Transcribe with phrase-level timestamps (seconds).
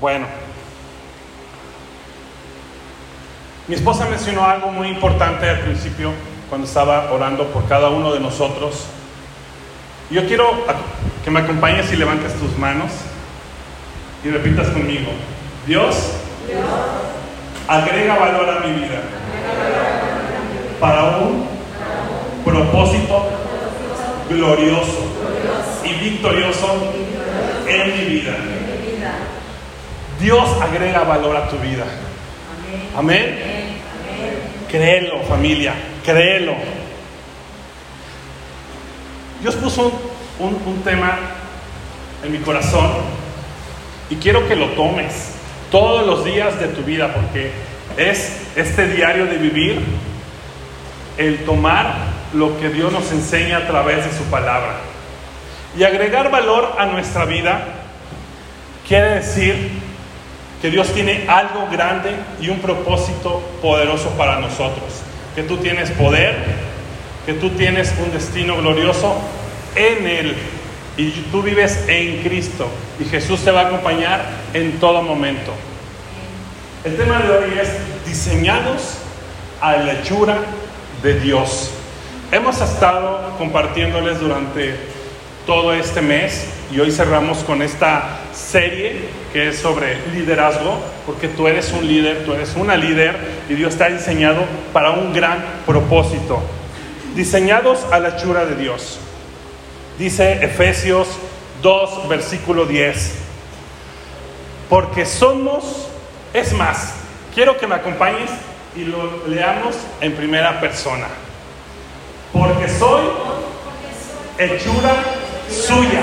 [0.00, 0.26] Bueno,
[3.66, 6.12] mi esposa mencionó algo muy importante al principio
[6.48, 8.84] cuando estaba orando por cada uno de nosotros.
[10.08, 10.50] Yo quiero
[11.24, 12.92] que me acompañes y levantes tus manos
[14.24, 15.10] y repitas conmigo.
[15.66, 16.12] Dios,
[17.66, 19.02] agrega valor a mi vida
[20.78, 21.44] para un
[22.44, 23.28] propósito
[24.30, 25.06] glorioso
[25.84, 26.92] y victorioso
[27.66, 28.36] en mi vida.
[30.20, 31.84] Dios agrega valor a tu vida.
[32.96, 33.38] Amén.
[34.68, 36.54] Créelo, familia, créelo.
[39.40, 39.92] Dios puso
[40.40, 41.18] un, un tema
[42.24, 42.90] en mi corazón
[44.10, 45.34] y quiero que lo tomes
[45.70, 47.52] todos los días de tu vida porque
[47.96, 49.80] es este diario de vivir
[51.16, 51.94] el tomar
[52.32, 54.76] lo que Dios nos enseña a través de su palabra.
[55.76, 57.62] Y agregar valor a nuestra vida
[58.86, 59.87] quiere decir
[60.60, 62.10] que Dios tiene algo grande
[62.40, 65.02] y un propósito poderoso para nosotros.
[65.34, 66.36] Que tú tienes poder,
[67.26, 69.16] que tú tienes un destino glorioso
[69.76, 70.36] en Él.
[70.96, 72.68] Y tú vives en Cristo.
[72.98, 74.20] Y Jesús te va a acompañar
[74.52, 75.52] en todo momento.
[76.84, 77.68] El tema de hoy es
[78.06, 78.98] diseñados
[79.60, 80.38] a la hechura
[81.02, 81.70] de Dios.
[82.32, 84.74] Hemos estado compartiéndoles durante
[85.46, 91.48] todo este mes y hoy cerramos con esta serie que es sobre liderazgo, porque tú
[91.48, 93.16] eres un líder, tú eres una líder
[93.48, 96.40] y Dios está diseñado para un gran propósito.
[97.14, 98.98] Diseñados a la hechura de Dios.
[99.98, 101.08] Dice Efesios
[101.62, 103.14] 2, versículo 10.
[104.68, 105.88] Porque somos,
[106.34, 106.94] es más,
[107.34, 108.30] quiero que me acompañes
[108.76, 111.06] y lo leamos en primera persona.
[112.32, 113.04] Porque soy
[114.38, 114.94] hechura
[115.50, 116.02] suya,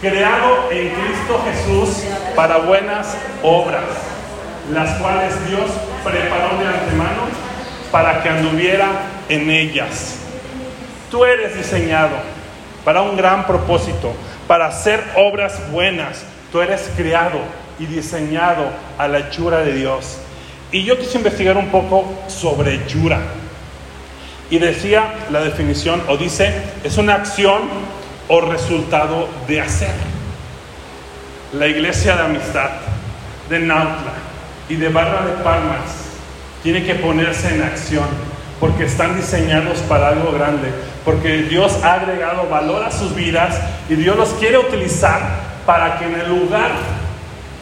[0.00, 3.84] creado en Cristo Jesús para buenas obras,
[4.72, 5.70] las cuales Dios
[6.02, 7.28] preparó de antemano
[7.92, 8.88] para que anduviera
[9.28, 10.16] en ellas.
[11.10, 12.16] Tú eres diseñado
[12.84, 14.12] para un gran propósito,
[14.46, 16.24] para hacer obras buenas.
[16.50, 17.40] Tú eres creado
[17.78, 20.18] y diseñado a la hechura de Dios.
[20.72, 23.20] Y yo quise investigar un poco sobre hechura.
[24.50, 27.62] Y decía la definición, o dice, es una acción
[28.30, 29.92] o resultado de hacer.
[31.52, 32.70] La iglesia de amistad
[33.48, 34.12] de Nautla
[34.68, 35.80] y de Barra de Palmas
[36.62, 38.06] tiene que ponerse en acción
[38.60, 40.68] porque están diseñados para algo grande,
[41.04, 43.58] porque Dios ha agregado valor a sus vidas
[43.88, 45.20] y Dios los quiere utilizar
[45.66, 46.70] para que en el lugar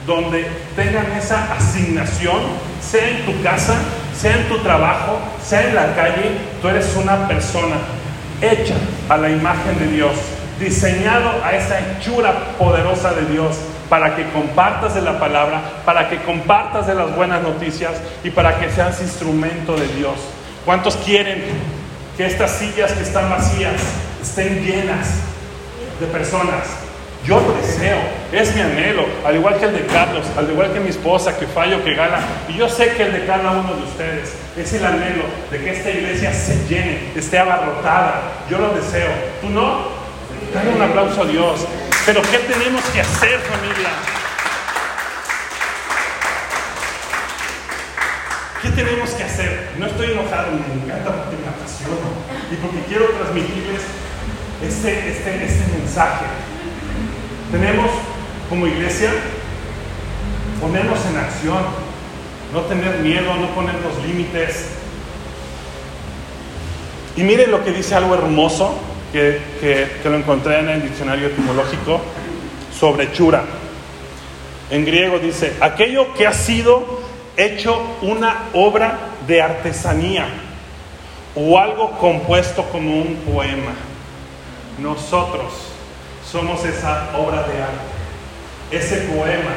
[0.06, 0.47] donde
[0.77, 2.41] tengan esa asignación,
[2.83, 3.75] sea en tu casa,
[4.15, 7.77] sea en tu trabajo, sea en la calle, tú eres una persona
[8.43, 8.75] hecha
[9.09, 10.12] a la imagen de Dios,
[10.58, 13.56] diseñado a esa hechura poderosa de Dios
[13.88, 17.92] para que compartas de la palabra, para que compartas de las buenas noticias
[18.22, 20.16] y para que seas instrumento de Dios.
[20.64, 21.44] ¿Cuántos quieren
[22.16, 23.80] que estas sillas que están vacías
[24.20, 25.08] estén llenas
[26.00, 26.64] de personas?
[27.25, 27.98] Yo lo deseo,
[28.32, 31.46] es mi anhelo, al igual que el de Carlos, al igual que mi esposa, que
[31.46, 32.20] fallo, que gana.
[32.48, 35.72] Y yo sé que el de cada uno de ustedes es el anhelo de que
[35.72, 38.22] esta iglesia se llene, esté abarrotada.
[38.48, 39.10] Yo lo deseo.
[39.42, 39.97] ¿Tú no?
[40.53, 41.66] Dale un aplauso a Dios.
[42.06, 43.91] Pero ¿qué tenemos que hacer, familia?
[48.62, 49.72] ¿Qué tenemos que hacer?
[49.78, 52.08] No estoy enojado, me encanta porque me apasiona
[52.50, 53.82] y porque quiero transmitirles
[54.62, 56.25] este, este, este mensaje.
[57.53, 57.91] Tenemos
[58.48, 59.10] como iglesia
[60.60, 61.62] ponernos en acción,
[62.54, 64.70] no tener miedo, no poner los límites.
[67.16, 71.28] Y miren lo que dice algo hermoso que, que, que, lo encontré en el diccionario
[71.28, 72.00] etimológico
[72.78, 73.44] sobre chura.
[74.70, 77.00] En griego dice, aquello que ha sido
[77.36, 80.26] hecho una obra de artesanía
[81.34, 83.72] o algo compuesto como un poema.
[84.78, 85.52] Nosotros
[86.30, 87.88] somos esa obra de arte,
[88.70, 89.54] ese poema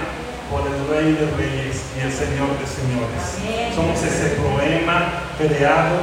[0.49, 3.75] por el Rey de Reyes y el Señor de Señores.
[3.75, 5.97] Somos ese poema creado,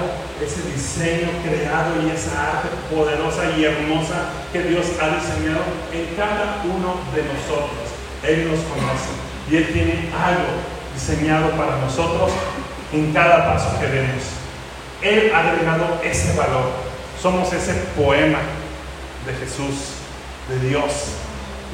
[0.45, 6.63] ese diseño creado y esa arte poderosa y hermosa que Dios ha diseñado en cada
[6.65, 7.89] uno de nosotros.
[8.23, 9.11] Él nos conoce
[9.51, 12.31] y Él tiene algo diseñado para nosotros
[12.93, 14.23] en cada paso que demos.
[15.03, 16.71] Él ha agregado ese valor.
[17.21, 18.39] Somos ese poema
[19.27, 19.95] de Jesús,
[20.49, 20.93] de Dios.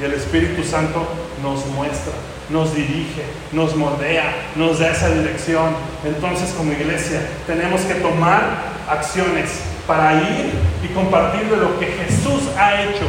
[0.01, 1.07] Y el Espíritu Santo
[1.43, 2.13] nos muestra,
[2.51, 5.75] nos dirige, nos moldea, nos da esa dirección.
[6.05, 10.53] Entonces como iglesia tenemos que tomar acciones para ir
[10.83, 13.07] y compartir de lo que Jesús ha hecho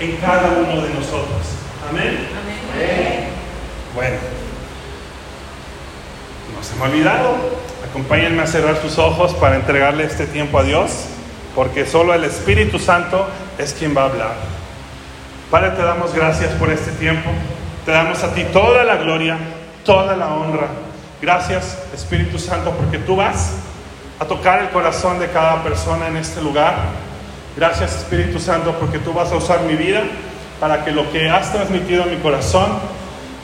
[0.00, 1.42] en cada uno de nosotros.
[1.88, 2.28] Amén.
[2.74, 3.28] Amén.
[3.94, 4.16] Bueno,
[6.56, 7.58] no se me ha olvidado.
[7.88, 11.06] Acompáñenme a cerrar sus ojos para entregarle este tiempo a Dios,
[11.54, 13.26] porque solo el Espíritu Santo
[13.58, 14.34] es quien va a hablar.
[15.50, 17.30] Padre, te damos gracias por este tiempo.
[17.88, 19.38] Te damos a ti toda la gloria,
[19.82, 20.66] toda la honra.
[21.22, 23.52] Gracias, Espíritu Santo, porque tú vas
[24.20, 26.74] a tocar el corazón de cada persona en este lugar.
[27.56, 30.02] Gracias, Espíritu Santo, porque tú vas a usar mi vida
[30.60, 32.78] para que lo que has transmitido en mi corazón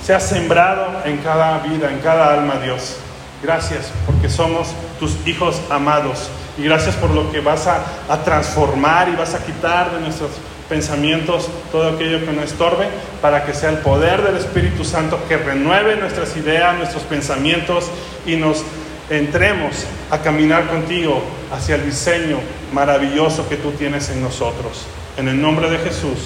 [0.05, 2.99] sea sembrado en cada vida, en cada alma, Dios.
[3.43, 7.82] Gracias porque somos tus hijos amados y gracias por lo que vas a,
[8.23, 10.32] transformar y vas a quitar de nuestros
[10.69, 12.87] pensamientos todo aquello que nos estorbe
[13.20, 17.90] para que sea el poder del Espíritu Santo que renueve nuestras ideas, nuestros pensamientos
[18.26, 18.62] y nos
[19.11, 21.22] entremos a caminar contigo
[21.52, 22.38] hacia el diseño
[22.72, 24.87] maravilloso que tú tienes en nosotros.
[25.16, 26.19] En el nombre de Jesús.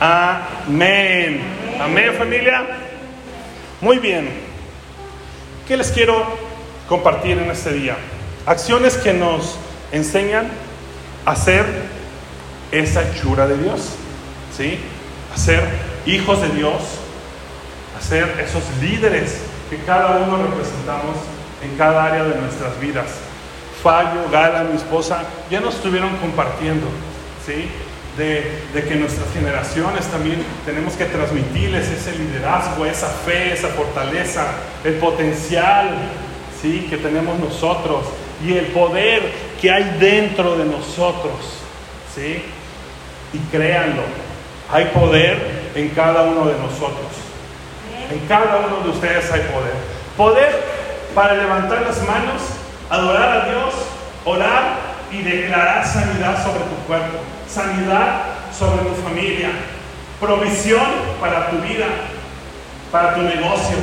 [0.00, 1.40] Amén.
[1.80, 2.66] Amén familia.
[3.80, 4.28] Muy bien.
[5.68, 6.24] ¿Qué les quiero
[6.88, 7.96] compartir en este día?
[8.46, 9.58] Acciones que nos
[9.92, 10.48] enseñan
[11.24, 11.64] a ser
[12.72, 13.90] esa hechura de Dios.
[14.56, 14.78] ¿Sí?
[15.34, 15.62] A ser
[16.06, 16.82] hijos de Dios.
[17.98, 19.40] A ser esos líderes
[19.70, 21.16] que cada uno representamos
[21.62, 23.06] en cada área de nuestras vidas.
[23.82, 26.86] Fallo, Gala, mi esposa, ya nos estuvieron compartiendo,
[27.44, 27.68] ¿sí?
[28.16, 34.46] De, de, que nuestras generaciones también tenemos que transmitirles ese liderazgo, esa fe, esa fortaleza,
[34.84, 35.90] el potencial,
[36.60, 36.86] ¿sí?
[36.88, 38.06] Que tenemos nosotros
[38.44, 39.22] y el poder
[39.60, 41.34] que hay dentro de nosotros,
[42.14, 42.42] ¿sí?
[43.36, 44.00] Y créanlo,
[44.72, 47.12] hay poder en cada uno de nosotros.
[48.10, 49.74] En cada uno de ustedes hay poder.
[50.16, 50.64] Poder
[51.14, 52.40] para levantar las manos,
[52.88, 53.74] adorar a Dios,
[54.24, 54.76] orar
[55.12, 58.22] y declarar sanidad sobre tu cuerpo, sanidad
[58.56, 59.50] sobre tu familia,
[60.18, 60.86] provisión
[61.20, 61.86] para tu vida,
[62.90, 63.76] para tu negocio,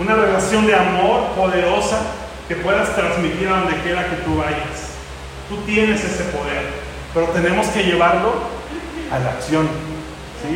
[0.00, 2.00] una relación de amor poderosa
[2.48, 4.94] que puedas transmitir a donde quiera que tú vayas.
[5.48, 6.83] Tú tienes ese poder,
[7.14, 8.32] pero tenemos que llevarlo
[9.10, 9.68] a la acción.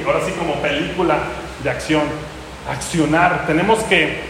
[0.05, 1.19] Ahora sí como película
[1.63, 2.03] de acción,
[2.69, 3.47] accionar.
[3.47, 4.21] Tenemos que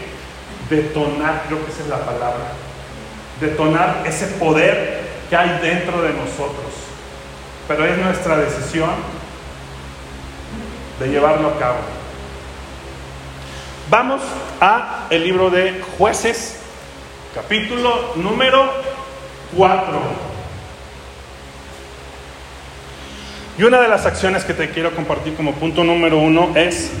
[0.69, 2.53] detonar, creo que esa es la palabra,
[3.41, 6.71] detonar ese poder que hay dentro de nosotros.
[7.67, 8.91] Pero es nuestra decisión
[10.99, 11.77] de llevarlo a cabo.
[13.89, 14.21] Vamos
[14.61, 16.59] a el libro de jueces,
[17.33, 18.71] capítulo número
[19.57, 20.28] 4.
[23.59, 26.91] Y una de las acciones que te quiero compartir como punto número uno es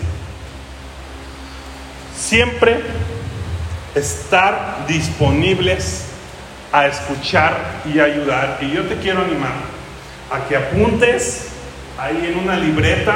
[2.13, 2.81] siempre
[3.95, 6.03] estar disponibles
[6.73, 8.57] a escuchar y ayudar.
[8.59, 9.53] Y yo te quiero animar
[10.29, 11.47] a que apuntes
[11.97, 13.15] ahí en una libreta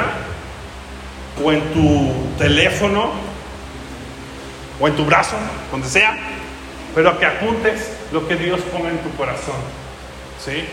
[1.44, 3.10] o en tu teléfono
[4.80, 5.36] o en tu brazo,
[5.70, 6.16] donde sea,
[6.94, 9.56] pero a que apuntes lo que Dios pone en tu corazón.
[10.42, 10.64] ¿Sí?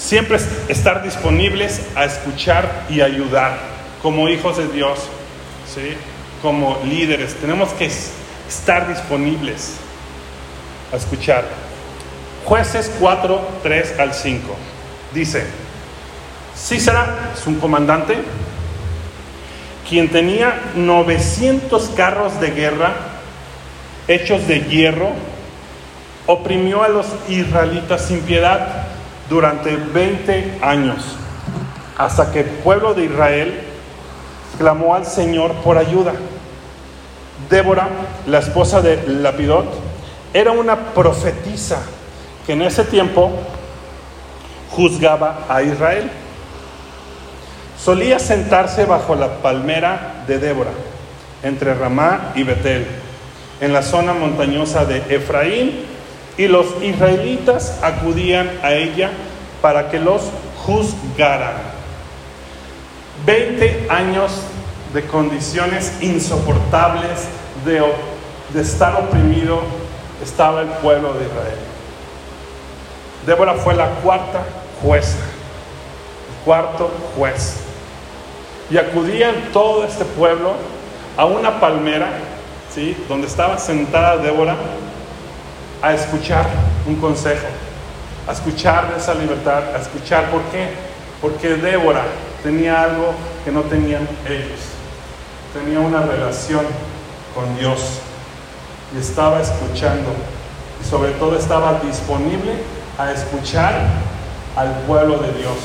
[0.00, 0.38] Siempre
[0.68, 3.58] estar disponibles a escuchar y ayudar
[4.02, 4.98] como hijos de Dios,
[5.72, 5.94] ¿sí?
[6.40, 7.34] como líderes.
[7.34, 7.84] Tenemos que
[8.48, 9.74] estar disponibles
[10.90, 11.44] a escuchar.
[12.46, 14.56] Jueces 4, 3 al 5.
[15.12, 15.44] Dice,
[16.56, 18.16] Císara es un comandante
[19.86, 22.94] quien tenía 900 carros de guerra
[24.08, 25.10] hechos de hierro,
[26.26, 28.86] oprimió a los israelitas sin piedad
[29.30, 31.16] durante 20 años,
[31.96, 33.60] hasta que el pueblo de Israel
[34.58, 36.12] clamó al Señor por ayuda.
[37.48, 37.88] Débora,
[38.26, 39.66] la esposa de Lapidot,
[40.34, 41.78] era una profetisa
[42.44, 43.30] que en ese tiempo
[44.70, 46.10] juzgaba a Israel.
[47.78, 50.72] Solía sentarse bajo la palmera de Débora,
[51.42, 52.86] entre Ramá y Betel,
[53.60, 55.84] en la zona montañosa de Efraín,
[56.40, 59.10] y los israelitas acudían a ella
[59.60, 60.22] para que los
[60.64, 61.52] juzgaran.
[63.26, 64.32] Veinte años
[64.94, 67.28] de condiciones insoportables,
[67.66, 67.84] de,
[68.58, 69.60] estar oprimido,
[70.24, 71.58] estaba el pueblo de Israel.
[73.26, 74.42] Débora fue la cuarta
[74.80, 77.56] jueza, el cuarto juez.
[78.70, 80.54] Y acudían todo este pueblo
[81.18, 82.08] a una palmera,
[82.74, 82.96] ¿sí?
[83.10, 84.56] donde estaba sentada Débora,
[85.82, 86.46] a escuchar
[86.86, 87.46] un consejo,
[88.28, 90.68] a escuchar esa libertad, a escuchar por qué.
[91.20, 92.04] Porque Débora
[92.42, 93.12] tenía algo
[93.44, 94.70] que no tenían ellos
[95.52, 96.64] tenía una relación
[97.34, 97.98] con Dios
[98.94, 100.10] y estaba escuchando
[100.80, 102.52] y sobre todo estaba disponible
[102.98, 103.74] a escuchar
[104.56, 105.56] al pueblo de Dios.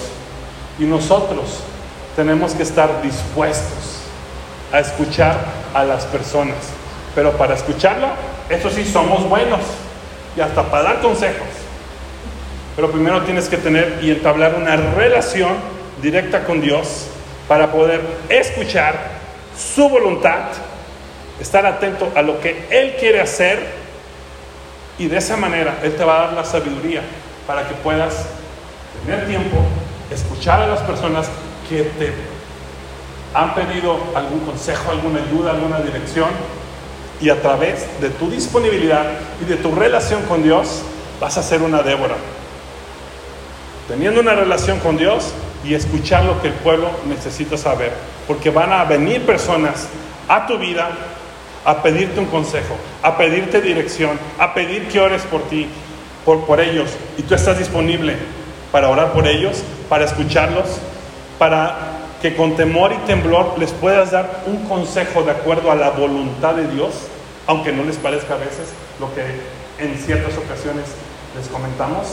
[0.79, 1.61] Y nosotros
[2.15, 4.01] tenemos que estar dispuestos
[4.71, 5.37] a escuchar
[5.73, 6.57] a las personas.
[7.13, 8.13] Pero para escucharla,
[8.49, 9.61] eso sí, somos buenos.
[10.35, 11.47] Y hasta para dar consejos.
[12.75, 15.53] Pero primero tienes que tener y entablar una relación
[16.01, 17.07] directa con Dios
[17.47, 19.15] para poder escuchar
[19.57, 20.47] su voluntad,
[21.39, 23.65] estar atento a lo que Él quiere hacer
[24.97, 27.01] y de esa manera Él te va a dar la sabiduría
[27.47, 28.25] para que puedas
[29.05, 29.57] tener tiempo,
[30.11, 31.27] escuchar a las personas
[31.69, 32.13] que te
[33.33, 36.29] han pedido algún consejo, alguna ayuda, alguna dirección
[37.21, 39.05] y a través de tu disponibilidad
[39.41, 40.81] y de tu relación con Dios
[41.19, 42.15] vas a ser una Débora.
[43.87, 45.31] Teniendo una relación con Dios
[45.63, 47.91] y escuchar lo que el pueblo necesita saber,
[48.27, 49.87] porque van a venir personas
[50.27, 50.89] a tu vida
[51.65, 55.67] a pedirte un consejo, a pedirte dirección, a pedir que ores por ti,
[56.23, 58.15] por, por ellos, y tú estás disponible
[58.71, 60.65] para orar por ellos, para escucharlos,
[61.39, 61.94] para
[62.25, 66.55] que con temor y temblor les puedas dar un consejo de acuerdo a la voluntad
[66.55, 66.91] de Dios,
[67.45, 69.21] aunque no les parezca a veces lo que
[69.77, 70.85] en ciertas ocasiones
[71.37, 72.07] les comentamos.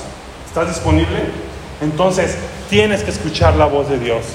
[0.47, 1.19] ¿Estás disponible?
[1.81, 2.37] Entonces
[2.69, 4.27] tienes que escuchar la voz de Dios.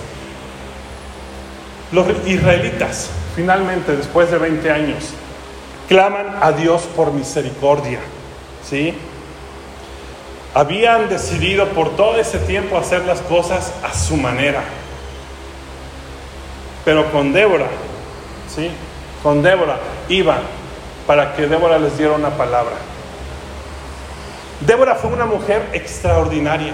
[1.92, 5.12] Los israelitas, finalmente, después de 20 años,
[5.88, 8.00] claman a Dios por misericordia.
[8.68, 8.96] ¿Sí?
[10.56, 14.64] Habían decidido por todo ese tiempo hacer las cosas a su manera.
[16.88, 17.68] Pero con Débora,
[18.48, 18.72] ¿sí?
[19.22, 19.78] Con Débora
[20.08, 20.40] iban
[21.06, 22.76] para que Débora les diera una palabra.
[24.62, 26.72] Débora fue una mujer extraordinaria.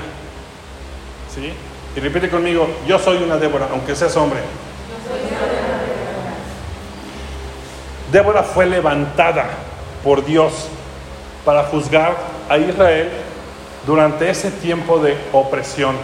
[1.33, 1.51] ¿Sí?
[1.95, 4.37] Y repite conmigo, yo soy una Débora, aunque seas hombre.
[8.11, 9.47] Débora fue levantada
[10.03, 10.67] por Dios
[11.43, 12.15] para juzgar
[12.49, 13.09] a Israel
[13.87, 15.95] durante ese tiempo de opresión,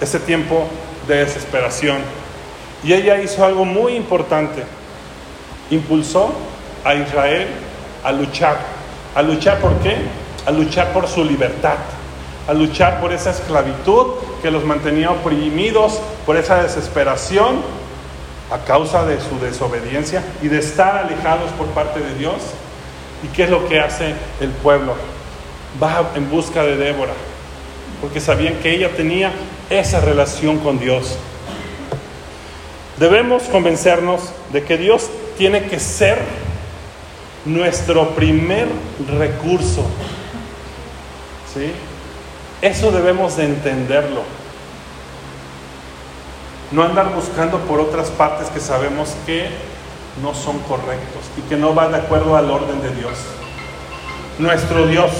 [0.00, 0.70] ese tiempo
[1.06, 1.98] de desesperación.
[2.82, 4.62] Y ella hizo algo muy importante.
[5.70, 6.32] Impulsó
[6.84, 7.48] a Israel
[8.02, 8.58] a luchar.
[9.14, 9.96] ¿A luchar por qué?
[10.46, 11.76] A luchar por su libertad.
[12.46, 17.62] A luchar por esa esclavitud que los mantenía oprimidos, por esa desesperación
[18.50, 22.36] a causa de su desobediencia y de estar alejados por parte de Dios.
[23.22, 24.94] ¿Y qué es lo que hace el pueblo?
[25.82, 27.14] Va en busca de Débora,
[28.00, 29.32] porque sabían que ella tenía
[29.70, 31.16] esa relación con Dios.
[32.98, 34.20] Debemos convencernos
[34.52, 36.18] de que Dios tiene que ser
[37.44, 38.68] nuestro primer
[39.18, 39.84] recurso.
[41.52, 41.72] ¿Sí?
[42.62, 44.22] Eso debemos de entenderlo.
[46.70, 49.48] No andar buscando por otras partes que sabemos que
[50.22, 53.12] no son correctos y que no van de acuerdo al orden de Dios.
[54.38, 55.10] Nuestro Dios,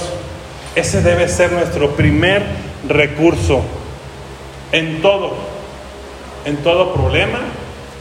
[0.74, 2.44] ese debe ser nuestro primer
[2.88, 3.62] recurso
[4.74, 5.30] en todo,
[6.44, 7.38] en todo problema,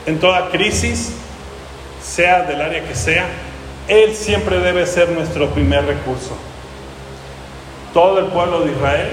[0.07, 1.13] en toda crisis,
[2.03, 3.27] sea del área que sea,
[3.87, 6.35] Él siempre debe ser nuestro primer recurso.
[7.93, 9.09] Todo el pueblo de Israel,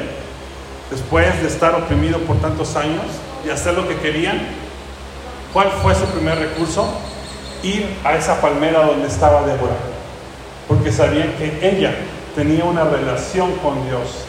[0.91, 3.05] después de estar oprimido por tantos años
[3.45, 4.41] y hacer lo que querían,
[5.53, 6.91] ¿cuál fue su primer recurso?
[7.63, 9.77] Ir a esa palmera donde estaba Débora,
[10.67, 11.95] porque sabían que ella
[12.35, 14.25] tenía una relación con Dios.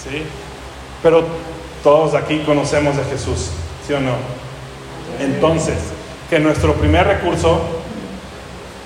[0.00, 0.22] ¿sí?
[1.02, 1.24] Pero
[1.82, 3.48] todos aquí conocemos de Jesús,
[3.86, 4.14] ¿sí o no?
[5.20, 5.76] Entonces,
[6.30, 7.60] que nuestro primer recurso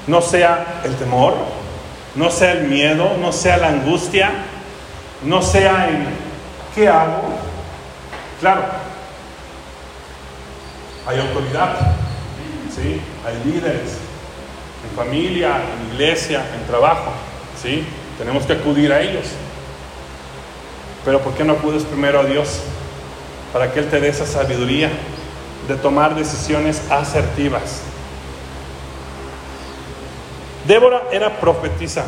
[0.07, 1.35] no sea el temor,
[2.15, 4.31] no sea el miedo, no sea la angustia,
[5.23, 6.07] no sea el
[6.75, 7.23] ¿qué hago?
[8.41, 8.63] Claro,
[11.07, 11.77] hay autoridad,
[12.75, 13.01] ¿sí?
[13.25, 13.97] hay líderes,
[14.85, 17.13] en familia, en iglesia, en trabajo,
[17.63, 17.87] ¿sí?
[18.19, 19.27] tenemos que acudir a ellos.
[21.05, 22.61] Pero ¿por qué no acudes primero a Dios?
[23.53, 24.91] Para que Él te dé esa sabiduría
[25.69, 27.81] de tomar decisiones asertivas.
[30.67, 32.05] Débora era profetisa.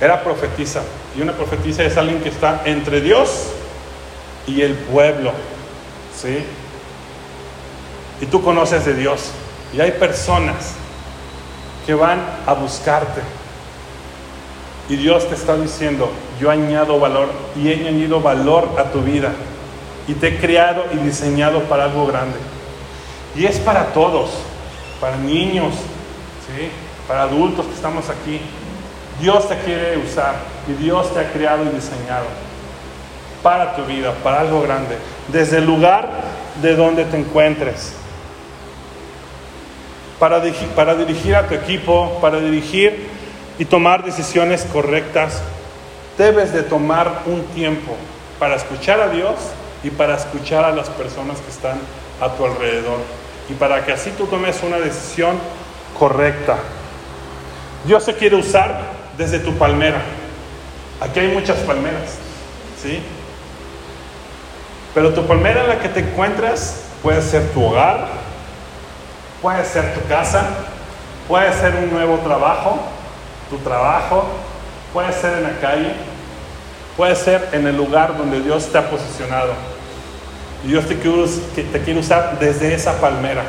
[0.00, 0.82] Era profetisa.
[1.16, 3.48] Y una profetisa es alguien que está entre Dios
[4.46, 5.32] y el pueblo.
[6.20, 6.44] ¿Sí?
[8.20, 9.30] Y tú conoces de Dios.
[9.72, 10.72] Y hay personas
[11.86, 13.20] que van a buscarte.
[14.88, 19.32] Y Dios te está diciendo, yo añado valor y he añadido valor a tu vida.
[20.06, 22.38] Y te he creado y diseñado para algo grande.
[23.36, 24.30] Y es para todos,
[25.00, 26.70] para niños, ¿sí?
[27.06, 28.40] para adultos que estamos aquí.
[29.20, 30.36] Dios te quiere usar
[30.68, 32.26] y Dios te ha creado y diseñado
[33.42, 34.96] para tu vida, para algo grande,
[35.28, 36.08] desde el lugar
[36.62, 37.92] de donde te encuentres.
[40.18, 40.42] Para,
[40.74, 43.07] para dirigir a tu equipo, para dirigir
[43.58, 45.42] y tomar decisiones correctas,
[46.16, 47.96] debes de tomar un tiempo
[48.38, 49.34] para escuchar a Dios
[49.82, 51.78] y para escuchar a las personas que están
[52.20, 52.98] a tu alrededor
[53.48, 55.38] y para que así tú tomes una decisión
[55.98, 56.58] correcta.
[57.84, 58.80] Dios se quiere usar
[59.16, 60.02] desde tu palmera.
[61.00, 62.16] Aquí hay muchas palmeras,
[62.80, 63.00] ¿sí?
[64.94, 68.08] Pero tu palmera en la que te encuentras puede ser tu hogar,
[69.40, 70.44] puede ser tu casa,
[71.28, 72.80] puede ser un nuevo trabajo,
[73.50, 74.26] tu trabajo,
[74.92, 75.92] puede ser en la calle,
[76.96, 79.52] puede ser en el lugar donde Dios te ha posicionado.
[80.64, 83.44] Y Dios te quiere, usar desde esa palmera.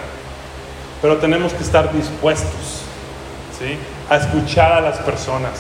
[1.02, 2.84] Pero tenemos que estar dispuestos
[3.58, 3.78] ¿sí?
[4.10, 5.54] a escuchar a las personas.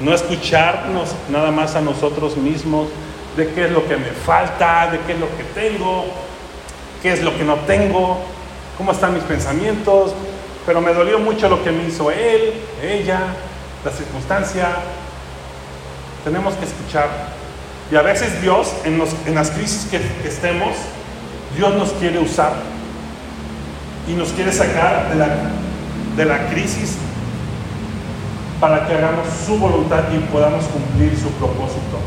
[0.00, 2.88] No escucharnos nada más a nosotros mismos
[3.36, 6.06] de qué es lo que me falta, de qué es lo que tengo,
[7.02, 8.18] qué es lo que no tengo,
[8.76, 10.12] cómo están mis pensamientos.
[10.66, 13.20] Pero me dolió mucho lo que me hizo él, ella,
[13.84, 14.68] la circunstancia.
[16.24, 17.08] Tenemos que escuchar.
[17.90, 18.98] Y a veces Dios, en,
[19.34, 20.74] las crisis que, estemos,
[21.56, 22.54] Dios nos quiere usar
[24.08, 25.28] y nos quiere sacar de la,
[26.16, 26.96] de la crisis
[28.58, 31.98] para que hagamos su voluntad y podamos cumplir su propósito.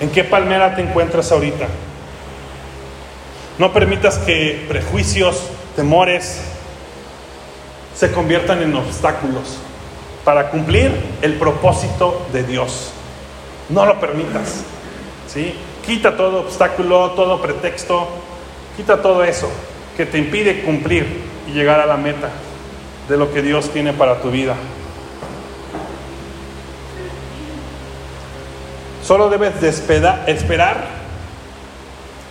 [0.00, 1.66] ¿En qué palmera te encuentras ahorita?
[3.58, 5.42] No permitas que prejuicios,
[5.74, 6.40] temores
[7.96, 9.56] se conviertan en obstáculos
[10.24, 12.92] para cumplir el propósito de Dios.
[13.68, 14.64] No lo permitas.
[15.26, 15.54] ¿sí?
[15.84, 18.08] Quita todo obstáculo, todo pretexto,
[18.76, 19.48] quita todo eso
[19.96, 22.28] que te impide cumplir y llegar a la meta
[23.08, 24.54] de lo que Dios tiene para tu vida.
[29.02, 30.86] Solo debes de esperar,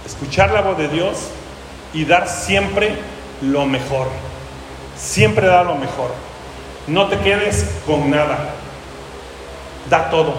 [0.05, 1.29] escuchar la voz de Dios
[1.93, 2.98] y dar siempre
[3.41, 4.07] lo mejor.
[4.98, 6.12] Siempre da lo mejor.
[6.88, 8.50] No te quedes con nada.
[9.90, 10.34] Da todo.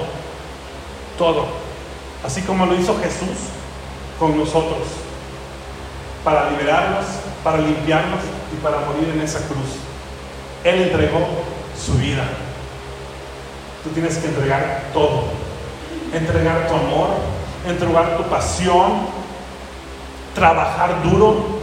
[1.19, 1.47] Todo.
[2.25, 3.37] Así como lo hizo Jesús
[4.19, 4.87] con nosotros.
[6.25, 7.05] Para liberarnos,
[7.45, 8.21] para limpiarnos
[8.53, 9.77] y para morir en esa cruz.
[10.65, 11.21] Él entregó
[11.79, 12.25] su vida.
[13.85, 15.25] Tú tienes que entregar todo.
[16.13, 17.11] Entregar tu amor,
[17.67, 19.07] entregar tu pasión,
[20.35, 21.56] trabajar duro.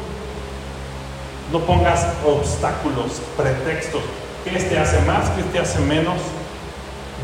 [1.53, 4.01] No pongas obstáculos, pretextos
[4.43, 5.29] ¿Qué este hace más?
[5.29, 6.17] ¿Qué este hace menos?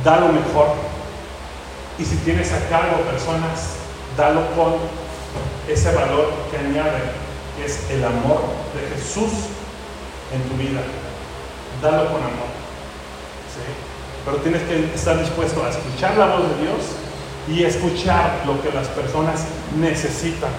[0.06, 0.68] Da lo mejor.
[1.98, 3.74] Y si tienes a cargo personas,
[4.16, 4.76] dalo con
[5.68, 7.02] ese valor que añade,
[7.58, 8.42] que es el amor
[8.74, 9.32] de Jesús
[10.34, 10.80] en tu vida.
[11.82, 12.50] Dalo con amor.
[14.24, 16.82] Pero tienes que estar dispuesto a escuchar la voz de Dios
[17.50, 19.44] y escuchar lo que las personas
[19.78, 20.52] necesitan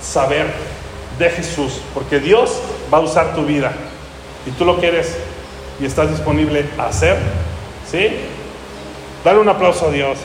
[0.00, 0.46] saber
[1.18, 2.60] de Jesús, porque Dios
[2.92, 3.72] va a usar tu vida
[4.46, 5.16] y tú lo quieres
[5.80, 7.16] y estás disponible a hacer,
[7.90, 8.08] ¿sí?
[9.24, 10.18] Dale un aplauso a Dios.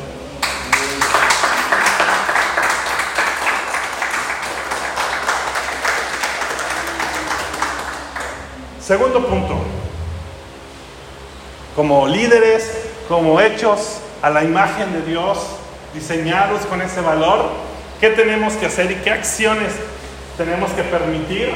[8.81, 9.55] Segundo punto,
[11.75, 12.69] como líderes,
[13.07, 15.37] como hechos a la imagen de Dios,
[15.93, 17.49] diseñados con ese valor,
[17.99, 19.71] ¿qué tenemos que hacer y qué acciones
[20.37, 21.53] tenemos que permitir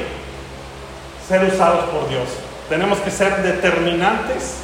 [1.28, 2.30] ser usados por Dios?
[2.70, 4.56] Tenemos que ser determinantes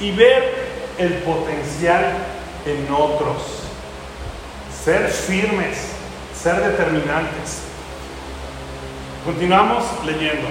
[0.00, 0.66] y ver
[0.98, 2.12] el potencial
[2.64, 3.42] en otros.
[4.84, 5.92] Ser firmes,
[6.40, 7.62] ser determinantes.
[9.24, 10.48] Continuamos leyendo.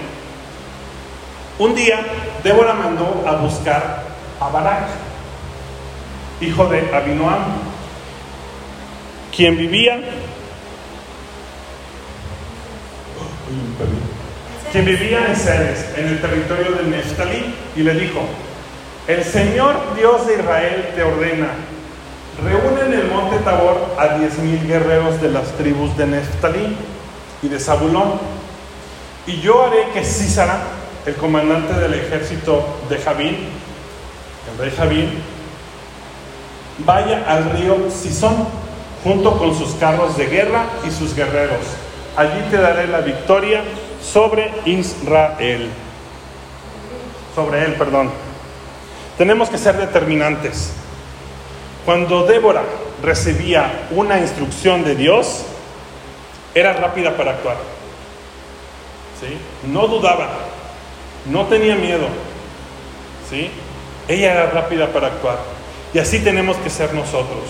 [1.57, 2.05] Un día,
[2.43, 4.03] Débora mandó a buscar
[4.41, 4.87] a Barak,
[6.41, 7.43] hijo de Abinoam,
[9.33, 10.01] quien vivía
[14.75, 18.19] que vivía en Ceres, en el territorio de Neftalí, y le dijo,
[19.07, 21.47] el Señor Dios de Israel te ordena,
[22.43, 26.75] reúne en el monte Tabor a diez mil guerreros de las tribus de Neftalí
[27.41, 28.19] y de Zabulón,
[29.25, 30.59] y yo haré que Císara,
[31.05, 33.37] el comandante del ejército de Javín,
[34.51, 35.09] el rey Javín,
[36.79, 38.45] vaya al río Sison
[39.05, 41.63] junto con sus carros de guerra y sus guerreros.
[42.17, 43.63] Allí te daré la victoria
[44.11, 45.69] sobre Israel.
[47.33, 48.09] Sobre él, perdón.
[49.17, 50.71] Tenemos que ser determinantes.
[51.85, 52.63] Cuando Débora
[53.01, 55.43] recibía una instrucción de Dios,
[56.53, 57.57] era rápida para actuar.
[59.19, 59.37] ¿Sí?
[59.67, 60.29] No dudaba,
[61.25, 62.07] no tenía miedo.
[63.29, 63.49] ¿Sí?
[64.07, 65.39] Ella era rápida para actuar.
[65.93, 67.43] Y así tenemos que ser nosotros.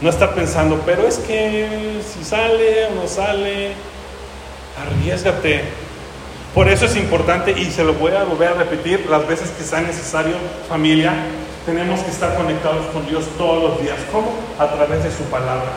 [0.00, 3.72] No estar pensando, pero es que si sale o no sale,
[4.80, 5.64] Arriesgate.
[6.54, 9.64] Por eso es importante, y se lo voy a volver a repetir las veces que
[9.64, 10.36] sea necesario,
[10.68, 11.12] familia,
[11.66, 13.96] tenemos que estar conectados con Dios todos los días.
[14.12, 14.34] ¿Cómo?
[14.58, 15.72] A través de su palabra.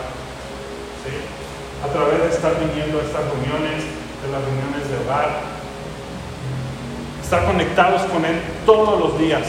[1.84, 3.84] a través de estar viniendo a estas reuniones,
[4.22, 5.30] de las reuniones de hogar,
[7.24, 9.44] estar conectados con Él todos los días.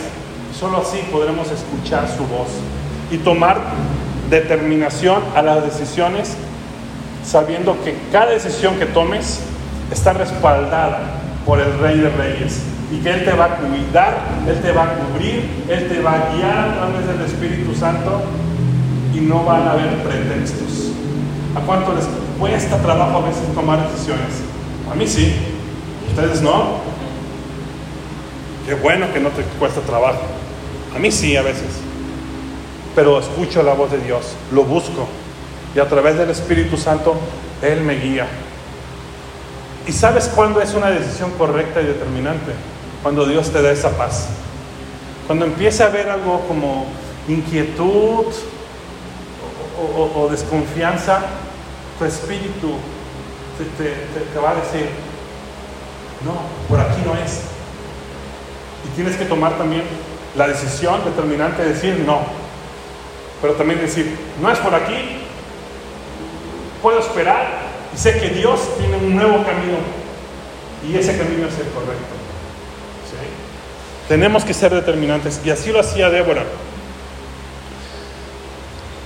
[0.59, 2.49] Solo así podremos escuchar su voz
[3.11, 3.59] y tomar
[4.31, 6.37] determinación a las decisiones,
[7.29, 9.41] sabiendo que cada decisión que tomes
[9.93, 11.01] está respaldada
[11.45, 14.85] por el Rey de Reyes y que Él te va a cuidar, Él te va
[14.85, 18.23] a cubrir, Él te va a guiar a través del Espíritu Santo
[19.14, 20.93] y no van a haber pretextos.
[21.55, 22.07] ¿A cuánto les
[22.38, 24.43] cuesta trabajo a veces tomar decisiones?
[24.91, 25.35] A mí sí,
[26.09, 26.79] ustedes no.
[28.67, 30.23] Qué bueno que no te cuesta trabajo.
[30.95, 31.81] A mí sí a veces.
[32.95, 35.07] Pero escucho la voz de Dios, lo busco
[35.75, 37.17] y a través del Espíritu Santo
[37.63, 38.27] Él me guía.
[39.87, 42.53] ¿Y sabes cuándo es una decisión correcta y determinante?
[43.03, 44.29] Cuando Dios te da esa paz.
[45.27, 46.87] Cuando empieza a haber algo como
[47.27, 48.27] inquietud
[49.97, 51.21] o, desconfianza,
[51.99, 52.75] tu espíritu
[53.79, 54.89] te, va a decir,
[56.25, 56.33] no,
[56.69, 57.43] por aquí no es.
[58.87, 59.83] Y tienes que tomar también
[60.37, 62.21] la decisión determinante de decir no.
[63.41, 65.28] Pero también decir, no es por aquí,
[66.83, 67.47] puedo esperar
[67.95, 69.79] y sé que Dios tiene un nuevo camino
[70.88, 72.19] y ese camino es el correcto.
[74.09, 76.43] Tenemos que ser determinantes y así lo hacía Débora.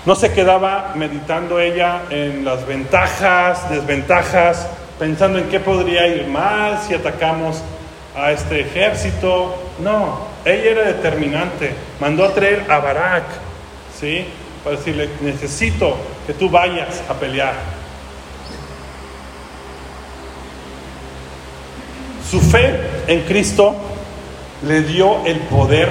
[0.06, 6.80] No se quedaba meditando ella en las ventajas, desventajas, pensando en qué podría ir mal
[6.86, 7.62] si atacamos
[8.16, 9.56] a este ejército.
[9.80, 11.72] No, ella era determinante.
[12.00, 13.24] Mandó a traer a Barak,
[13.98, 14.26] ¿sí?
[14.64, 15.96] Para decirle, necesito
[16.26, 17.54] que tú vayas a pelear.
[22.30, 23.74] Su fe en Cristo
[24.62, 25.88] le dio el poder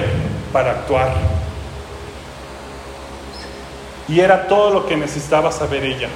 [0.52, 1.12] para actuar.
[4.08, 6.08] Y era todo lo que necesitaba saber ella.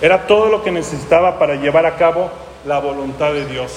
[0.00, 2.30] Era todo lo que necesitaba para llevar a cabo
[2.64, 3.72] la voluntad de Dios.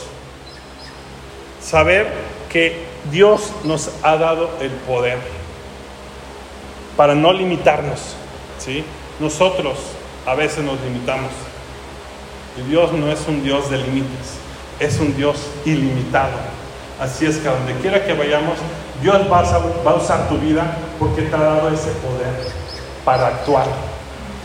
[1.61, 2.07] Saber
[2.49, 5.42] que Dios nos ha dado el poder
[6.95, 8.15] para no limitarnos.
[8.59, 8.83] ¿sí?
[9.19, 9.77] Nosotros
[10.25, 11.31] a veces nos limitamos.
[12.57, 14.37] Y Dios no es un Dios de límites,
[14.79, 16.33] es un Dios ilimitado.
[16.99, 18.57] Así es que a donde quiera que vayamos,
[19.01, 22.33] Dios va a, va a usar tu vida porque te ha dado ese poder
[23.03, 23.65] para actuar.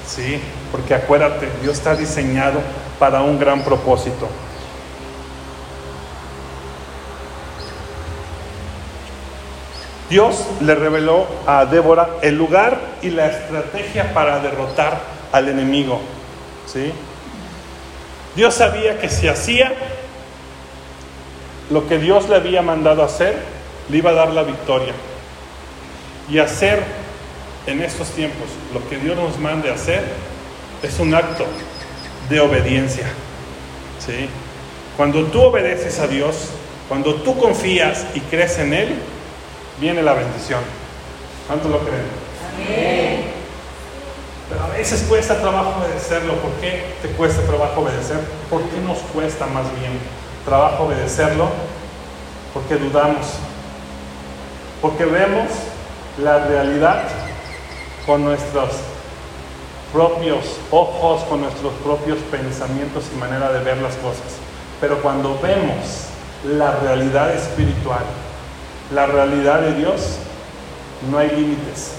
[0.07, 0.41] ¿Sí?
[0.73, 2.61] Porque acuérdate, Dios está diseñado
[2.99, 4.29] para un gran propósito.
[10.09, 14.99] Dios le reveló a Débora el lugar y la estrategia para derrotar
[15.33, 16.01] al enemigo.
[16.67, 16.93] ¿sí?
[18.35, 19.73] Dios sabía que si hacía
[21.71, 23.37] lo que Dios le había mandado hacer,
[23.91, 24.95] le iba a dar la victoria.
[26.31, 26.83] Y hacer
[27.67, 30.03] en estos tiempos lo que Dios nos mande hacer
[30.83, 31.45] es un acto
[32.31, 33.07] de obediencia.
[33.99, 34.29] ¿sí?
[34.97, 36.49] Cuando tú obedeces a Dios,
[36.89, 38.97] cuando tú confías y crees en Él,
[39.81, 40.61] viene la bendición.
[41.47, 42.05] ¿Cuántos lo creen?
[42.55, 43.39] Amén.
[44.49, 46.35] Pero a veces cuesta trabajo obedecerlo.
[46.35, 48.19] ¿Por qué te cuesta trabajo obedecer?
[48.49, 49.93] ¿Por qué nos cuesta más bien
[50.45, 51.49] trabajo obedecerlo?
[52.55, 53.27] Porque dudamos.
[54.81, 55.49] Porque vemos
[56.23, 57.05] la realidad
[58.07, 58.71] con nuestros
[59.93, 64.39] propios ojos, con nuestros propios pensamientos y manera de ver las cosas.
[64.81, 66.07] Pero cuando vemos
[66.45, 68.05] la realidad espiritual,
[68.93, 70.19] la realidad de Dios,
[71.11, 71.93] no hay límites.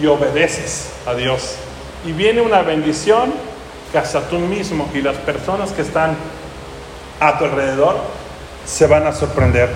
[0.00, 1.56] Y obedeces a Dios.
[2.06, 3.32] Y viene una bendición
[3.90, 6.16] que hasta tú mismo y las personas que están
[7.20, 7.96] a tu alrededor
[8.64, 9.68] se van a sorprender.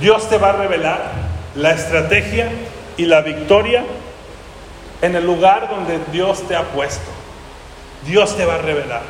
[0.00, 1.12] Dios te va a revelar
[1.54, 2.50] la estrategia
[2.96, 3.84] y la victoria
[5.02, 7.10] en el lugar donde Dios te ha puesto.
[8.06, 9.02] Dios te va a revelar,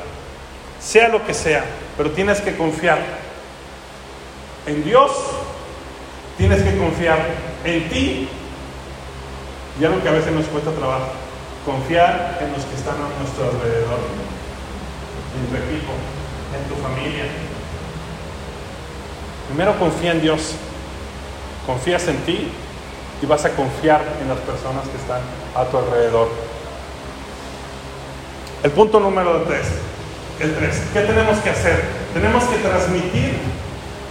[0.81, 1.65] sea lo que sea,
[1.97, 2.99] pero tienes que confiar
[4.67, 5.11] en Dios,
[6.37, 7.19] tienes que confiar
[7.65, 8.29] en ti
[9.81, 11.07] y algo que a veces nos cuesta trabajo,
[11.65, 13.99] confiar en los que están a nuestro alrededor,
[15.37, 15.93] en tu equipo,
[16.57, 17.25] en tu familia.
[19.49, 20.55] Primero confía en Dios,
[21.67, 22.49] confías en ti
[23.23, 25.21] y vas a confiar en las personas que están
[25.55, 26.29] a tu alrededor.
[28.63, 29.67] El punto número tres,
[30.41, 31.83] el tres, ¿qué tenemos que hacer?
[32.13, 33.39] Tenemos que transmitir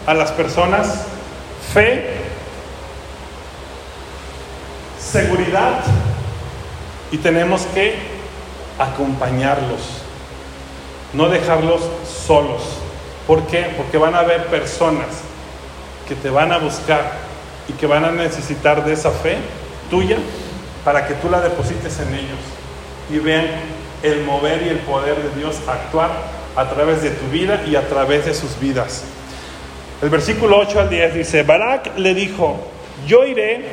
[0.06, 1.06] a las personas
[1.74, 2.06] fe,
[5.00, 5.82] seguridad
[7.12, 7.96] y tenemos que
[8.78, 9.82] acompañarlos,
[11.14, 11.82] no dejarlos
[12.26, 12.62] solos.
[13.28, 13.74] ¿Por qué?
[13.78, 15.08] Porque van a haber personas
[16.08, 17.12] que te van a buscar
[17.68, 19.38] y que van a necesitar de esa fe
[19.90, 20.18] tuya
[20.84, 22.40] para que tú la deposites en ellos
[23.12, 23.46] y vean
[24.02, 26.10] el mover y el poder de Dios actuar
[26.56, 29.04] a través de tu vida y a través de sus vidas.
[30.02, 32.58] El versículo 8 al 10 dice, Barak le dijo,
[33.06, 33.66] yo iré,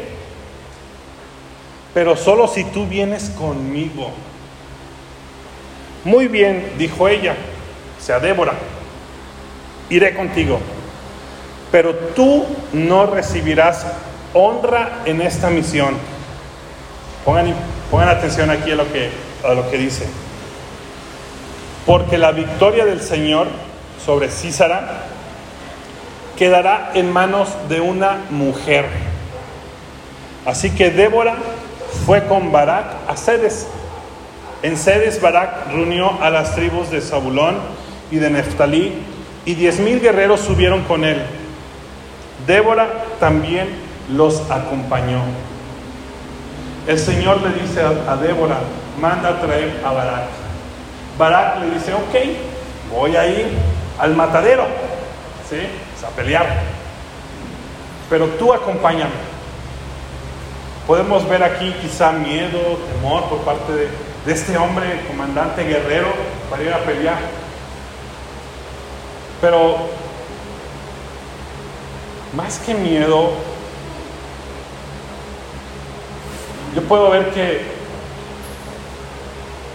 [1.95, 4.11] pero solo si tú vienes conmigo.
[6.05, 7.37] Muy bien, dijo ella,
[7.99, 8.55] o sea, Débora,
[9.89, 10.59] iré contigo,
[11.71, 13.87] pero tú no recibirás
[14.35, 15.95] honra en esta misión.
[17.25, 17.55] Pongan,
[18.09, 19.11] atención aquí a lo, que,
[19.45, 20.07] a lo que dice.
[21.87, 23.47] Porque la victoria del Señor
[24.05, 25.16] sobre Císara
[26.37, 28.87] quedará en manos de una mujer.
[30.44, 31.37] Así que Débora
[32.05, 33.66] fue con Barak a Sedes.
[34.62, 37.57] En Sedes Barak reunió a las tribus de Zabulón
[38.11, 38.92] y de Neftalí
[39.44, 41.22] y diez mil guerreros subieron con él.
[42.46, 43.68] Débora también
[44.11, 45.22] los acompañó.
[46.87, 48.59] El Señor le dice a, Débora,
[49.01, 50.29] manda a traer a Barak.
[51.18, 53.46] Barak le dice, ok, voy a ir
[53.99, 54.66] al matadero,
[55.51, 55.57] ¿sí?
[56.05, 56.47] A pelear.
[58.09, 59.37] Pero tú acompáñame.
[60.87, 63.89] Podemos ver aquí quizá miedo, temor por parte de,
[64.25, 66.09] de este hombre, comandante guerrero,
[66.49, 67.19] para ir a pelear.
[69.41, 69.79] Pero
[72.35, 73.33] más que miedo,
[76.75, 77.63] yo puedo ver que,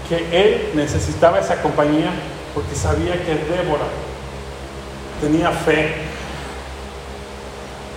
[0.07, 2.11] que él necesitaba esa compañía
[2.53, 3.85] porque sabía que Débora
[5.19, 6.10] tenía fe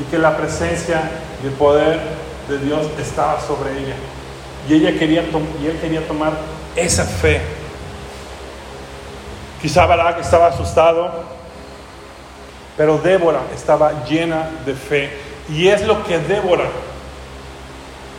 [0.01, 1.11] y que la presencia
[1.43, 2.01] y el poder
[2.49, 3.95] de Dios estaba sobre ella.
[4.69, 5.23] Y, ella quería
[5.63, 6.33] y él quería tomar
[6.77, 7.41] esa fe.
[9.61, 11.25] Quizá Barak estaba asustado,
[12.77, 15.11] pero Débora estaba llena de fe.
[15.49, 16.65] Y es lo que Débora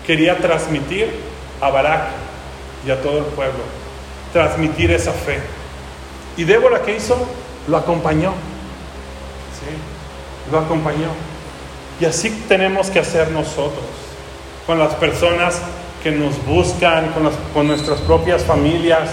[0.06, 1.10] quería transmitir
[1.62, 2.02] a Barak
[2.86, 3.64] y a todo el pueblo.
[4.32, 5.40] Transmitir esa fe.
[6.38, 7.18] ¿Y Débora qué hizo?
[7.68, 8.32] Lo acompañó.
[9.60, 10.52] ¿Sí?
[10.52, 11.10] Lo acompañó.
[12.00, 13.86] Y así tenemos que hacer nosotros,
[14.68, 15.62] con las personas
[16.04, 19.10] que nos buscan, con, con nuestras propias familias,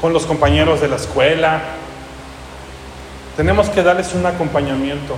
[0.00, 1.60] con los compañeros de la escuela.
[3.36, 5.16] Tenemos que darles un acompañamiento,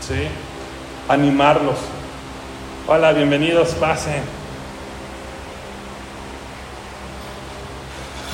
[0.00, 0.26] ¿sí?
[1.08, 1.76] Animarlos.
[2.88, 4.22] Hola, bienvenidos, pasen.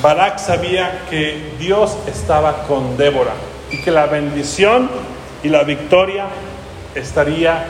[0.01, 3.33] Barak sabía que Dios estaba con Débora
[3.69, 4.89] y que la bendición
[5.43, 6.25] y la victoria
[6.95, 7.65] estaría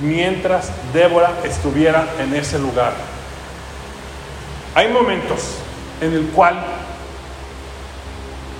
[0.00, 2.92] mientras Débora estuviera en ese lugar.
[4.74, 5.56] Hay momentos
[6.00, 6.56] en el cual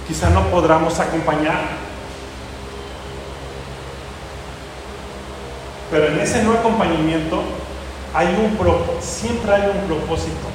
[0.07, 1.61] quizá no podamos acompañar,
[5.91, 7.43] pero en ese no acompañamiento
[8.15, 8.59] hay un
[9.01, 10.49] siempre hay un propósito.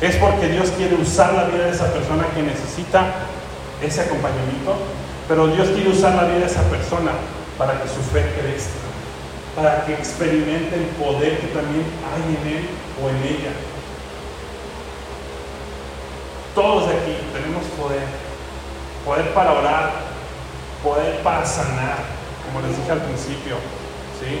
[0.00, 3.06] Es porque Dios quiere usar la vida de esa persona que necesita
[3.82, 4.76] ese acompañamiento,
[5.26, 7.12] pero Dios quiere usar la vida de esa persona
[7.58, 8.86] para que su fe crezca,
[9.54, 12.68] para que experimente el poder que también hay en él
[13.02, 13.52] o en ella.
[16.54, 18.04] Todos aquí tenemos poder,
[19.04, 19.90] poder para orar,
[20.82, 21.96] poder para sanar,
[22.46, 23.56] como les dije al principio,
[24.20, 24.40] ¿sí?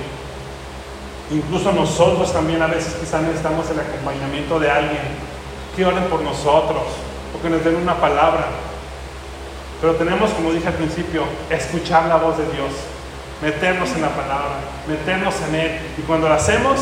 [1.34, 5.02] Incluso nosotros también a veces quizás necesitamos el acompañamiento de alguien
[5.74, 6.84] que oren por nosotros
[7.36, 8.46] o que nos den una palabra.
[9.80, 12.72] Pero tenemos, como dije al principio, escuchar la voz de Dios,
[13.42, 15.78] meternos en la palabra, meternos en Él.
[15.98, 16.80] Y cuando lo hacemos,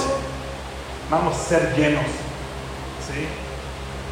[1.10, 2.04] vamos a ser llenos.
[2.04, 3.26] ¿sí?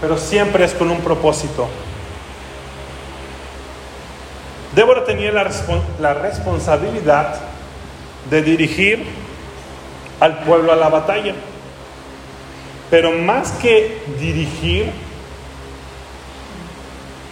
[0.01, 1.69] Pero siempre es con un propósito.
[4.75, 5.51] Débora tenía la,
[6.01, 7.41] la responsabilidad
[8.31, 9.07] de dirigir
[10.21, 11.35] al pueblo a la batalla.
[12.91, 14.91] Pero más que dirigir,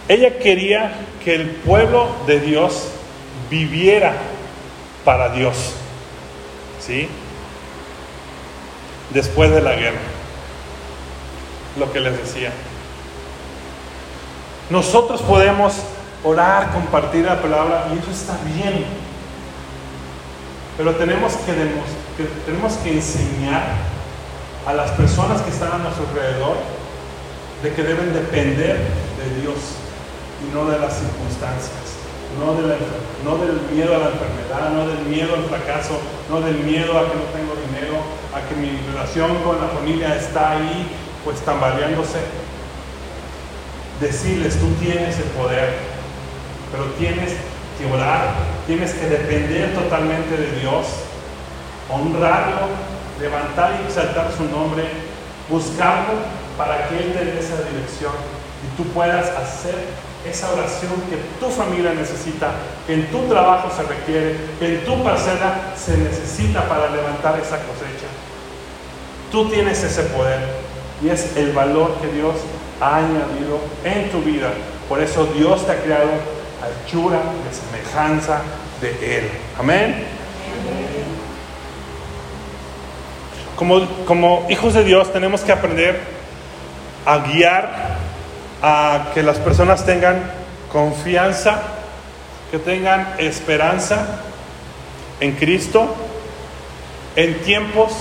[0.07, 0.93] ella quería
[1.23, 2.89] que el pueblo de Dios
[3.49, 4.13] viviera
[5.05, 5.73] para Dios.
[6.79, 7.07] ¿Sí?
[9.11, 9.99] Después de la guerra.
[11.77, 12.51] Lo que les decía.
[14.69, 15.73] Nosotros podemos
[16.23, 18.85] orar, compartir la palabra y eso está bien.
[20.77, 21.53] Pero tenemos que,
[22.45, 23.63] tenemos que enseñar
[24.65, 26.55] a las personas que están a nuestro alrededor
[27.63, 29.55] de que deben depender de Dios
[30.41, 31.90] y no de las circunstancias,
[32.39, 37.09] no, del miedo a la enfermedad, no del miedo al fracaso, no del miedo a
[37.09, 37.97] que no tengo dinero,
[38.33, 40.87] a que mi relación con la familia está ahí
[41.23, 42.19] pues tambaleándose.
[43.99, 45.75] Decirles, tú tienes el poder,
[46.71, 47.33] pero tienes
[47.77, 48.33] que orar,
[48.65, 50.87] tienes que depender totalmente de Dios,
[51.89, 52.67] honrarlo,
[53.19, 54.83] levantar y exaltar su nombre,
[55.49, 56.13] buscarlo
[56.57, 58.13] para que Él te dé esa dirección
[58.63, 59.75] y tú puedas hacer
[60.29, 62.51] esa oración que tu familia necesita,
[62.85, 67.57] que en tu trabajo se requiere, que en tu parcela se necesita para levantar esa
[67.57, 68.07] cosecha.
[69.31, 70.39] Tú tienes ese poder
[71.03, 72.35] y es el valor que Dios
[72.79, 74.51] ha añadido en tu vida.
[74.87, 76.11] Por eso Dios te ha creado
[76.61, 78.41] a hechura de semejanza
[78.81, 79.29] de Él.
[79.57, 80.05] Amén.
[83.55, 85.99] Como, como hijos de Dios tenemos que aprender
[87.05, 88.00] a guiar
[88.61, 90.31] a que las personas tengan
[90.71, 91.61] confianza,
[92.51, 94.05] que tengan esperanza
[95.19, 95.95] en Cristo
[97.15, 97.91] en tiempos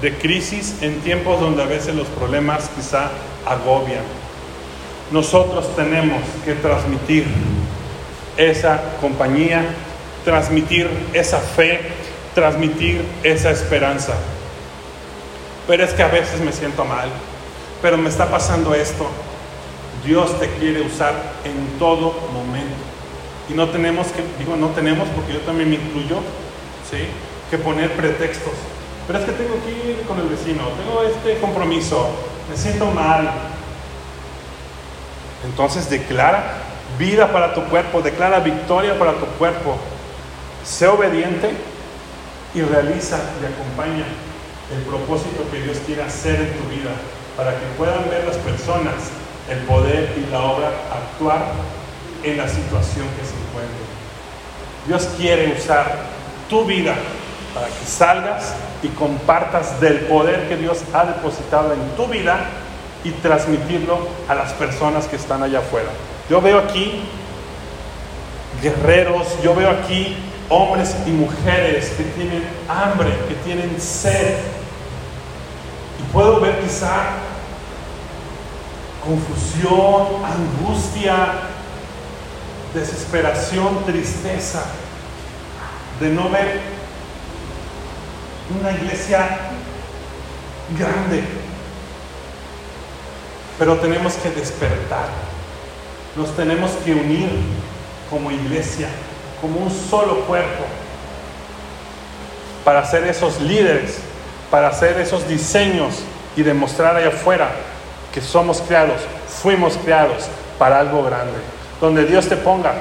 [0.00, 3.10] de crisis, en tiempos donde a veces los problemas quizá
[3.46, 4.04] agobian.
[5.10, 7.24] Nosotros tenemos que transmitir
[8.36, 9.64] esa compañía,
[10.24, 11.80] transmitir esa fe,
[12.34, 14.12] transmitir esa esperanza.
[15.66, 17.08] Pero es que a veces me siento mal,
[17.82, 19.08] pero me está pasando esto,
[20.04, 22.76] Dios te quiere usar en todo momento.
[23.48, 26.18] Y no tenemos que, digo, no tenemos porque yo también me incluyo,
[26.90, 26.98] ¿sí?
[27.50, 28.52] Que poner pretextos.
[29.06, 32.08] Pero es que tengo que ir con el vecino, tengo este compromiso,
[32.50, 33.30] me siento mal.
[35.44, 36.58] Entonces declara
[36.98, 39.76] vida para tu cuerpo, declara victoria para tu cuerpo.
[40.64, 41.50] Sé obediente
[42.54, 44.04] y realiza y acompaña
[44.76, 46.90] el propósito que Dios quiere hacer en tu vida
[47.36, 48.94] para que puedan ver las personas
[49.50, 51.46] el poder y la obra actuar
[52.22, 53.78] en la situación que se encuentre.
[54.86, 55.96] Dios quiere usar
[56.48, 56.94] tu vida
[57.54, 62.38] para que salgas y compartas del poder que Dios ha depositado en tu vida
[63.04, 65.88] y transmitirlo a las personas que están allá afuera.
[66.28, 67.02] Yo veo aquí
[68.62, 70.16] guerreros, yo veo aquí
[70.48, 74.36] hombres y mujeres que tienen hambre, que tienen sed.
[76.00, 77.27] Y puedo ver quizá
[79.04, 81.32] confusión, angustia,
[82.74, 84.64] desesperación, tristeza
[86.00, 86.60] de no ver
[88.58, 89.38] una iglesia
[90.78, 91.24] grande.
[93.58, 95.08] Pero tenemos que despertar,
[96.16, 97.30] nos tenemos que unir
[98.10, 98.88] como iglesia,
[99.40, 100.64] como un solo cuerpo,
[102.64, 103.98] para ser esos líderes,
[104.50, 106.02] para hacer esos diseños
[106.36, 107.50] y demostrar allá afuera
[108.12, 109.00] que somos creados,
[109.42, 111.38] fuimos creados para algo grande.
[111.80, 112.74] Donde Dios te ponga,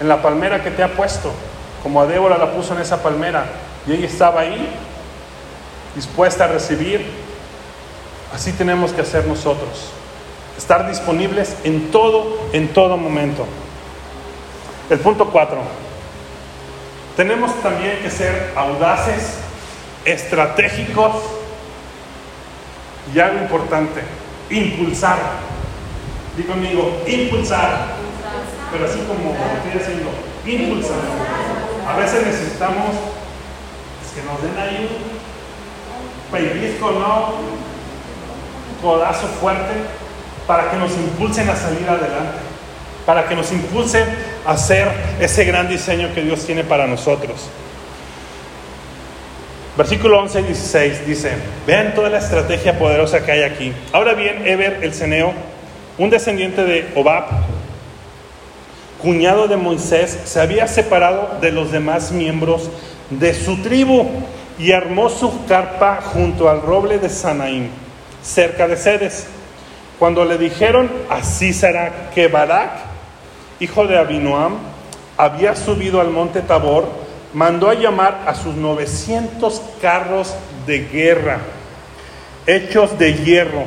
[0.00, 1.32] en la palmera que te ha puesto,
[1.82, 3.44] como a Débora la puso en esa palmera,
[3.86, 4.68] y ella estaba ahí,
[5.94, 7.04] dispuesta a recibir,
[8.34, 9.90] así tenemos que hacer nosotros.
[10.56, 13.46] Estar disponibles en todo, en todo momento.
[14.90, 15.58] El punto cuatro.
[17.16, 19.36] Tenemos también que ser audaces,
[20.04, 21.14] estratégicos
[23.14, 24.02] y algo importante,
[24.50, 25.18] impulsar.
[26.36, 27.94] Di conmigo, impulsar.
[28.72, 30.10] Pero así como estoy haciendo,
[30.46, 30.98] impulsar.
[31.88, 32.94] A veces necesitamos
[34.14, 37.34] que nos den ahí un pellizco, ¿no?
[37.34, 39.74] Un codazo fuerte
[40.46, 42.38] para que nos impulsen a salir adelante.
[43.06, 44.04] Para que nos impulsen
[44.46, 44.88] a hacer
[45.20, 47.48] ese gran diseño que Dios tiene para nosotros.
[49.76, 51.32] Versículo 11 y 16 dice,
[51.66, 53.72] vean toda la estrategia poderosa que hay aquí.
[53.92, 55.32] Ahora bien, Eber el Ceneo,
[55.96, 57.26] un descendiente de Obab,
[59.00, 62.68] cuñado de Moisés, se había separado de los demás miembros
[63.10, 64.06] de su tribu
[64.58, 67.68] y armó su carpa junto al roble de Sanaim,
[68.22, 69.26] cerca de Cedes.
[69.98, 72.70] Cuando le dijeron a Císara que Barak,
[73.60, 74.56] hijo de Abinoam,
[75.16, 76.88] había subido al monte Tabor,
[77.32, 80.34] mandó a llamar a sus 900 carros
[80.66, 81.38] de guerra,
[82.46, 83.64] hechos de hierro,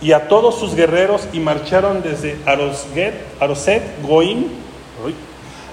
[0.00, 4.46] y a todos sus guerreros y marcharon desde Arosget, Aroset Goim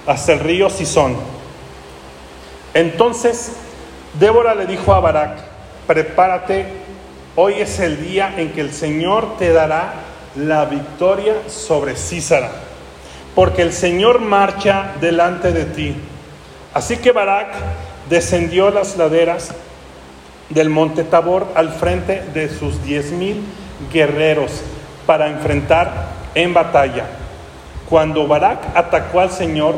[0.06, 1.16] hasta el río Sison.
[2.74, 3.52] Entonces
[4.18, 5.38] Débora le dijo a Barak,
[5.86, 6.66] prepárate,
[7.36, 9.94] hoy es el día en que el Señor te dará
[10.36, 12.50] la victoria sobre Císara,
[13.34, 15.96] porque el Señor marcha delante de ti.
[16.78, 17.48] Así que Barak
[18.08, 19.50] descendió las laderas
[20.48, 23.42] del monte Tabor al frente de sus diez mil
[23.92, 24.62] guerreros
[25.04, 25.90] para enfrentar
[26.36, 27.06] en batalla.
[27.88, 29.74] Cuando Barak atacó al Señor,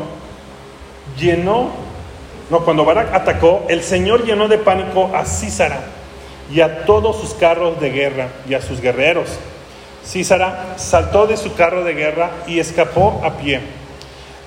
[1.17, 1.71] llenó,
[2.51, 5.79] no, cuando Barak atacó, el Señor llenó de pánico a Císara
[6.53, 9.39] y a todos sus carros de guerra y a sus guerreros.
[10.05, 13.59] Císara saltó de su carro de guerra y escapó a pie.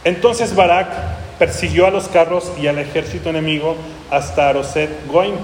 [0.05, 3.77] Entonces Barak persiguió a los carros y al ejército enemigo
[4.11, 5.35] hasta Aroset Goim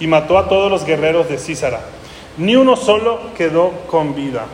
[0.00, 1.80] y mató a todos los guerreros de Císara.
[2.36, 4.44] Ni uno solo quedó con vida.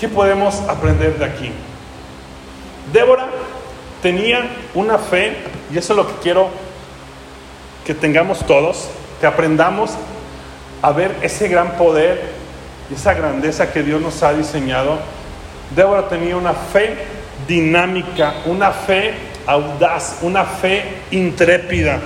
[0.00, 1.50] ¿Qué podemos aprender de aquí?
[2.92, 3.28] Débora
[4.02, 5.36] tenía una fe,
[5.72, 6.48] y eso es lo que quiero
[7.84, 8.88] que tengamos todos,
[9.20, 9.92] que aprendamos
[10.82, 12.30] a ver ese gran poder
[12.90, 14.98] y esa grandeza que Dios nos ha diseñado.
[15.74, 16.96] Débora tenía una fe
[17.46, 19.14] dinámica, una fe
[19.46, 22.00] audaz, una fe intrépida.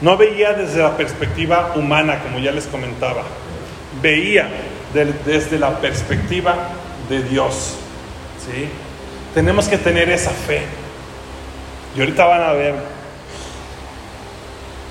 [0.00, 3.22] No veía desde la perspectiva humana, como ya les comentaba,
[4.00, 4.48] veía
[4.92, 6.54] desde la perspectiva
[7.08, 7.76] de Dios.
[8.44, 8.68] ¿sí?
[9.34, 10.62] Tenemos que tener esa fe.
[11.96, 12.74] Y ahorita van a ver.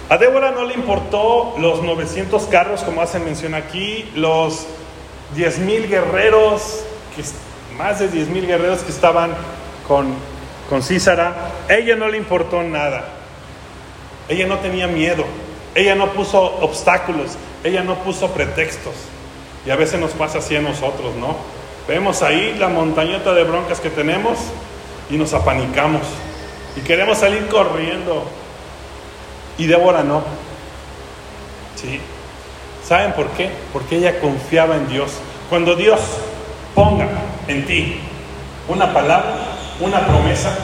[0.09, 4.65] A Débora no le importó los 900 carros, como hace mención aquí, los
[5.35, 6.83] 10 mil guerreros,
[7.15, 7.23] que,
[7.77, 9.31] más de 10 mil guerreros que estaban
[9.87, 10.13] con,
[10.69, 11.51] con Císara.
[11.69, 13.05] Ella no le importó nada.
[14.29, 15.25] Ella no tenía miedo.
[15.75, 17.31] Ella no puso obstáculos.
[17.63, 18.93] Ella no puso pretextos.
[19.65, 21.35] Y a veces nos pasa así a nosotros, ¿no?
[21.87, 24.37] Vemos ahí la montañeta de broncas que tenemos
[25.09, 26.01] y nos apanicamos.
[26.75, 28.23] Y queremos salir corriendo.
[29.57, 30.23] Y Débora no.
[31.75, 31.99] ¿Sí?
[32.87, 33.49] ¿Saben por qué?
[33.73, 35.11] Porque ella confiaba en Dios.
[35.49, 35.99] Cuando Dios
[36.73, 37.07] ponga
[37.47, 38.01] en ti
[38.67, 39.35] una palabra,
[39.79, 40.55] una promesa,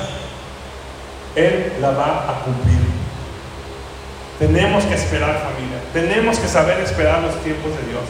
[1.36, 2.78] Él la va a cumplir.
[4.40, 5.80] Tenemos que esperar familia.
[5.94, 8.04] Tenemos que saber esperar los tiempos de Dios.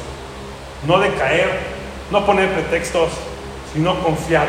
[0.86, 1.60] No decaer,
[2.12, 3.10] no poner pretextos,
[3.74, 4.48] sino confiar.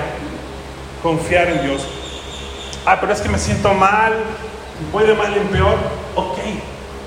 [1.02, 1.86] Confiar en Dios.
[2.84, 4.12] Ah, pero es que me siento mal,
[4.92, 5.76] voy de mal en peor.
[6.16, 6.38] Ok,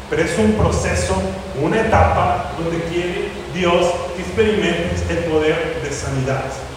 [0.10, 1.22] pero es un proceso,
[1.62, 6.71] una etapa donde quiere Dios que experimentes el poder de sanidad.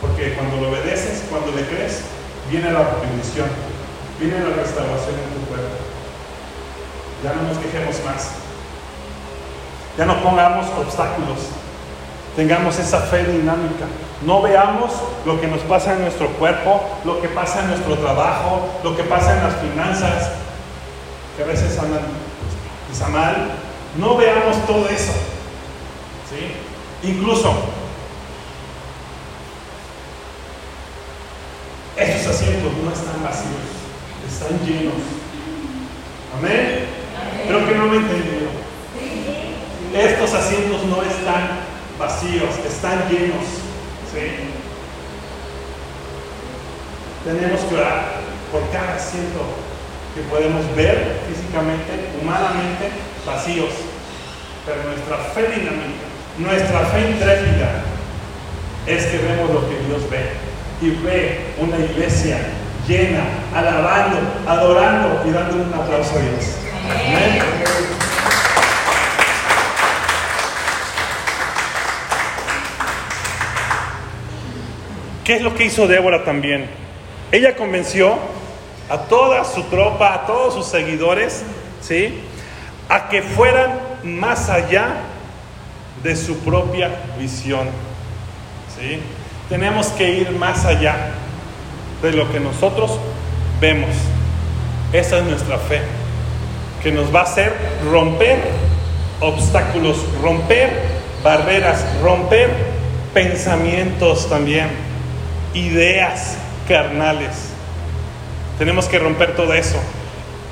[0.00, 2.02] Porque cuando lo obedeces, cuando le crees,
[2.50, 3.48] viene la bendición,
[4.20, 5.76] viene la restauración en tu cuerpo.
[7.22, 8.30] Ya no nos quejemos más.
[9.96, 11.38] Ya no pongamos obstáculos.
[12.36, 13.86] Tengamos esa fe dinámica.
[14.24, 14.92] No veamos
[15.26, 19.02] lo que nos pasa en nuestro cuerpo, lo que pasa en nuestro trabajo, lo que
[19.02, 20.30] pasa en las finanzas,
[21.36, 22.02] que a veces andan
[22.92, 23.50] está mal.
[23.96, 25.12] No veamos todo eso.
[26.30, 27.08] ¿sí?
[27.08, 27.52] Incluso
[31.98, 33.66] estos asientos no están vacíos,
[34.30, 34.94] están llenos.
[36.38, 36.86] Amén.
[37.46, 38.54] Creo que no me entendieron.
[39.94, 41.60] Estos asientos no están
[41.98, 43.44] vacíos, están llenos.
[44.12, 44.46] ¿sí?
[47.24, 48.20] Tenemos que orar
[48.52, 49.42] por cada asiento
[50.14, 52.90] que podemos ver físicamente, humanamente,
[53.26, 53.70] vacíos.
[54.64, 56.06] Pero nuestra fe dinámica,
[56.38, 57.82] nuestra fe intrépida,
[58.86, 60.47] es que vemos lo que Dios ve.
[60.80, 62.38] Y ve una iglesia
[62.86, 63.24] llena,
[63.54, 66.58] alabando, adorando y dando un aplauso a Dios.
[75.24, 76.70] ¿Qué es lo que hizo Débora también?
[77.30, 78.16] Ella convenció
[78.88, 81.42] a toda su tropa, a todos sus seguidores,
[81.82, 82.20] ¿sí?
[82.88, 84.94] A que fueran más allá
[86.02, 87.68] de su propia visión,
[88.74, 89.00] ¿sí?
[89.48, 91.12] Tenemos que ir más allá
[92.02, 92.98] de lo que nosotros
[93.60, 93.90] vemos.
[94.92, 95.80] Esa es nuestra fe,
[96.82, 97.54] que nos va a hacer
[97.90, 98.38] romper
[99.20, 100.70] obstáculos, romper
[101.22, 102.50] barreras, romper
[103.14, 104.68] pensamientos también,
[105.54, 106.36] ideas
[106.68, 107.50] carnales.
[108.58, 109.78] Tenemos que romper todo eso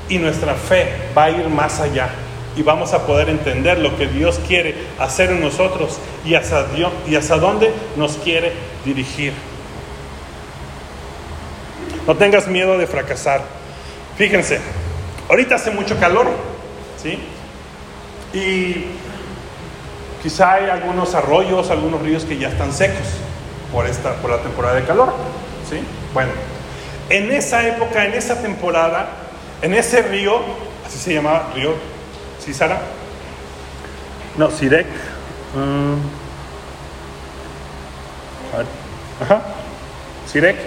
[0.09, 2.09] y nuestra fe va a ir más allá
[2.55, 7.71] y vamos a poder entender lo que Dios quiere hacer en nosotros y hacia, dónde
[7.95, 8.51] nos quiere
[8.87, 9.33] dirigir.
[12.05, 13.41] No tengas miedo de fracasar.
[14.17, 14.59] Fíjense,
[15.29, 16.27] ahorita hace mucho calor,
[17.01, 17.19] ¿sí?
[18.33, 18.85] Y
[20.23, 23.07] quizá hay algunos arroyos, algunos ríos que ya están secos
[23.71, 25.13] por, esta, por la temporada de calor,
[25.69, 25.79] ¿sí?
[26.13, 26.31] Bueno,
[27.09, 29.09] en esa época, en esa temporada,
[29.61, 30.41] en ese río,
[30.85, 31.73] así se llamaba, río
[32.41, 32.79] Cisara,
[34.37, 34.87] no, Sirek,
[35.55, 35.99] um,
[39.21, 39.41] ajá,
[40.31, 40.57] Sirek,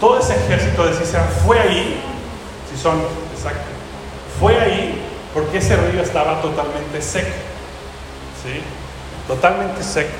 [0.00, 2.00] todo ese ejército de Cisara fue ahí,
[2.70, 3.00] si son,
[4.38, 5.02] fue ahí
[5.32, 7.28] porque ese río estaba totalmente seco,
[8.42, 8.60] ¿sí?
[9.26, 10.10] Totalmente seco.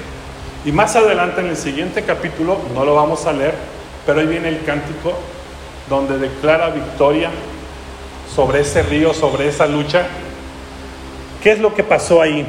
[0.64, 3.54] Y más adelante en el siguiente capítulo, no lo vamos a leer,
[4.04, 5.14] pero ahí viene el cántico
[5.88, 7.30] donde declara victoria
[8.34, 10.06] sobre ese río, sobre esa lucha.
[11.42, 12.46] ¿Qué es lo que pasó ahí?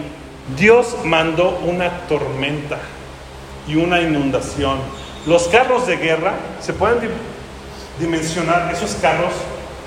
[0.56, 2.78] Dios mandó una tormenta
[3.68, 4.80] y una inundación.
[5.26, 7.10] Los carros de guerra, se pueden
[8.00, 9.34] dimensionar esos carros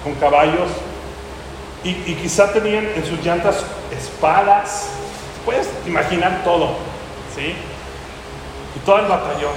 [0.04, 0.68] con caballos
[1.82, 4.88] y, quizá tenían en sus llantas espadas,
[5.86, 6.76] imaginar todo,
[7.34, 7.54] ¿sí?
[8.76, 9.54] Y todo el batallón.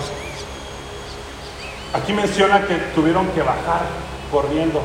[1.94, 3.82] Aquí menciona que tuvieron que bajar
[4.32, 4.82] corriendo.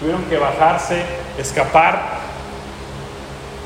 [0.00, 1.02] Tuvieron que bajarse,
[1.38, 2.21] escapar.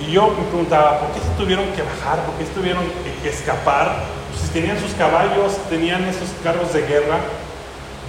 [0.00, 2.24] Y yo me preguntaba, ¿por qué se tuvieron que bajar?
[2.26, 2.84] ¿Por qué tuvieron
[3.22, 4.04] que escapar?
[4.30, 7.18] Pues si tenían sus caballos, tenían esos carros de guerra,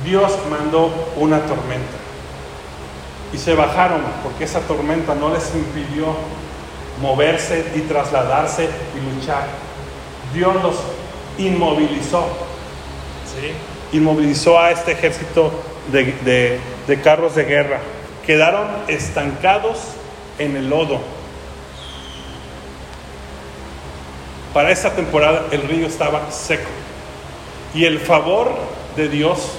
[0.04, 1.98] Dios mandó una tormenta.
[3.34, 6.16] Y se bajaron porque esa tormenta no les impidió
[7.02, 9.48] moverse y trasladarse y luchar.
[10.34, 10.76] Dios los
[11.38, 12.28] inmovilizó.
[13.34, 13.98] ¿sí?
[13.98, 15.52] Inmovilizó a este ejército
[15.92, 17.80] de, de carros de guerra.
[18.26, 19.80] Quedaron estancados
[20.38, 21.00] en el lodo.
[24.58, 26.68] Para esta temporada el río estaba seco.
[27.76, 28.50] Y el favor
[28.96, 29.52] de Dios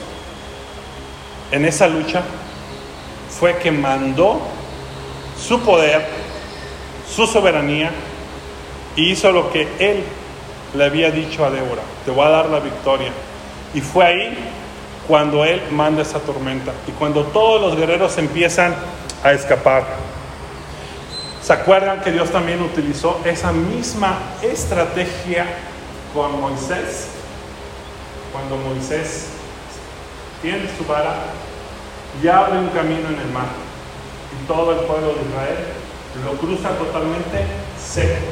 [1.52, 2.24] en esa lucha
[3.30, 4.40] fue que mandó
[5.40, 6.04] su poder,
[7.08, 7.92] su soberanía,
[8.96, 10.02] y hizo lo que él
[10.74, 13.12] le había dicho a Débora, te voy a dar la victoria.
[13.74, 14.36] Y fue ahí
[15.06, 18.74] cuando él manda esa tormenta y cuando todos los guerreros empiezan
[19.22, 19.84] a escapar.
[21.48, 25.46] ¿Se acuerdan que Dios también utilizó esa misma estrategia
[26.12, 27.08] con Moisés?
[28.34, 29.28] Cuando Moisés
[30.42, 31.14] tiene su vara
[32.22, 33.46] y abre un camino en el mar.
[34.30, 35.56] Y todo el pueblo de Israel
[36.22, 37.46] lo cruza totalmente
[37.82, 38.26] seco.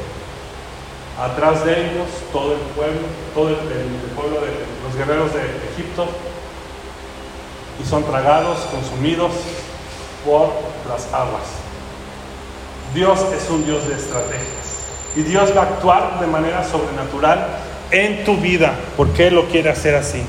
[1.18, 3.00] Atrás de ellos todo el pueblo,
[3.32, 3.56] todo el,
[4.14, 4.52] pueblo de
[4.84, 5.40] los guerreros de
[5.72, 6.06] Egipto,
[7.82, 9.32] y son tragados, consumidos
[10.22, 10.52] por
[10.86, 11.65] las aguas.
[12.95, 14.76] Dios es un Dios de estrategias
[15.14, 17.47] y Dios va a actuar de manera sobrenatural
[17.91, 20.22] en tu vida porque Él lo quiere hacer así.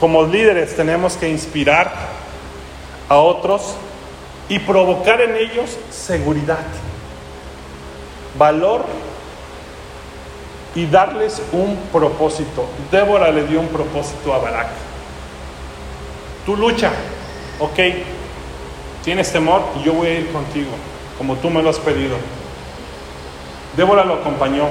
[0.00, 1.92] Como líderes tenemos que inspirar
[3.08, 3.74] a otros
[4.48, 6.64] y provocar en ellos seguridad,
[8.38, 8.84] valor
[10.74, 12.66] y darles un propósito.
[12.90, 14.68] Débora le dio un propósito a Barak.
[16.46, 16.92] Tu lucha,
[17.58, 17.78] ok,
[19.04, 20.70] tienes temor y yo voy a ir contigo,
[21.16, 22.16] como tú me lo has pedido.
[23.76, 24.64] Débora lo acompañó.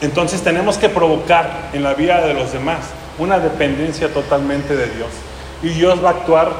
[0.00, 2.80] Entonces tenemos que provocar en la vida de los demás
[3.18, 5.08] una dependencia totalmente de Dios.
[5.62, 6.52] Y Dios va a actuar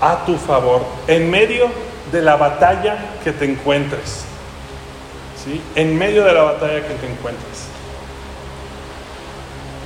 [0.00, 1.68] a tu favor en medio
[2.12, 4.24] de la batalla que te encuentres.
[5.44, 5.60] ¿Sí?
[5.74, 7.66] En medio de la batalla que te encuentres.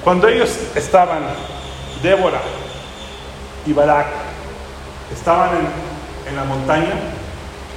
[0.05, 1.22] Cuando ellos estaban,
[2.03, 2.41] Débora
[3.66, 4.07] y Barak,
[5.12, 5.89] estaban en,
[6.31, 6.95] en la montaña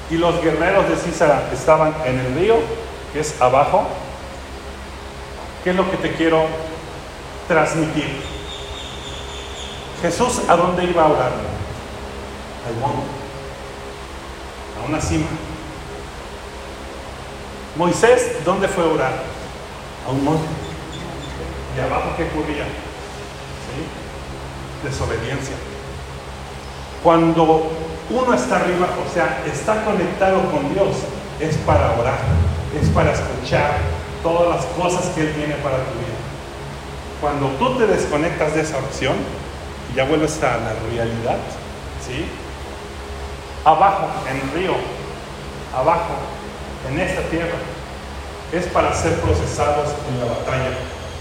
[0.10, 2.56] y los guerreros de Císara estaban en el río,
[3.12, 3.84] que es abajo,
[5.64, 6.46] ¿qué es lo que te quiero
[7.48, 8.22] transmitir?
[10.02, 11.32] Jesús, ¿a dónde iba a orar?
[12.68, 13.08] Al monte,
[14.82, 15.28] a una cima.
[17.76, 19.14] Moisés, ¿dónde fue a orar?
[20.08, 20.46] A un monte.
[21.76, 22.66] ¿Y abajo qué ocurría?
[23.66, 24.88] ¿Sí?
[24.88, 25.56] Desobediencia.
[27.02, 27.72] Cuando
[28.10, 30.96] uno está arriba, o sea, está conectado con Dios,
[31.40, 32.20] es para orar,
[32.82, 33.78] es para escuchar
[34.22, 36.20] todas las cosas que Él tiene para tu vida.
[37.22, 39.16] Cuando tú te desconectas de esa oración,
[39.96, 41.38] ya vuelves a la realidad,
[42.06, 42.26] ¿sí?
[43.64, 44.76] Abajo, en el río,
[45.74, 46.16] abajo,
[46.90, 47.56] en esta tierra,
[48.52, 50.76] es para ser procesados en la batalla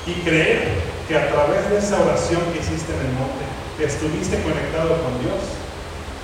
[0.07, 3.45] y creer que a través de esa oración que hiciste en el monte,
[3.79, 5.62] que estuviste conectado con Dios,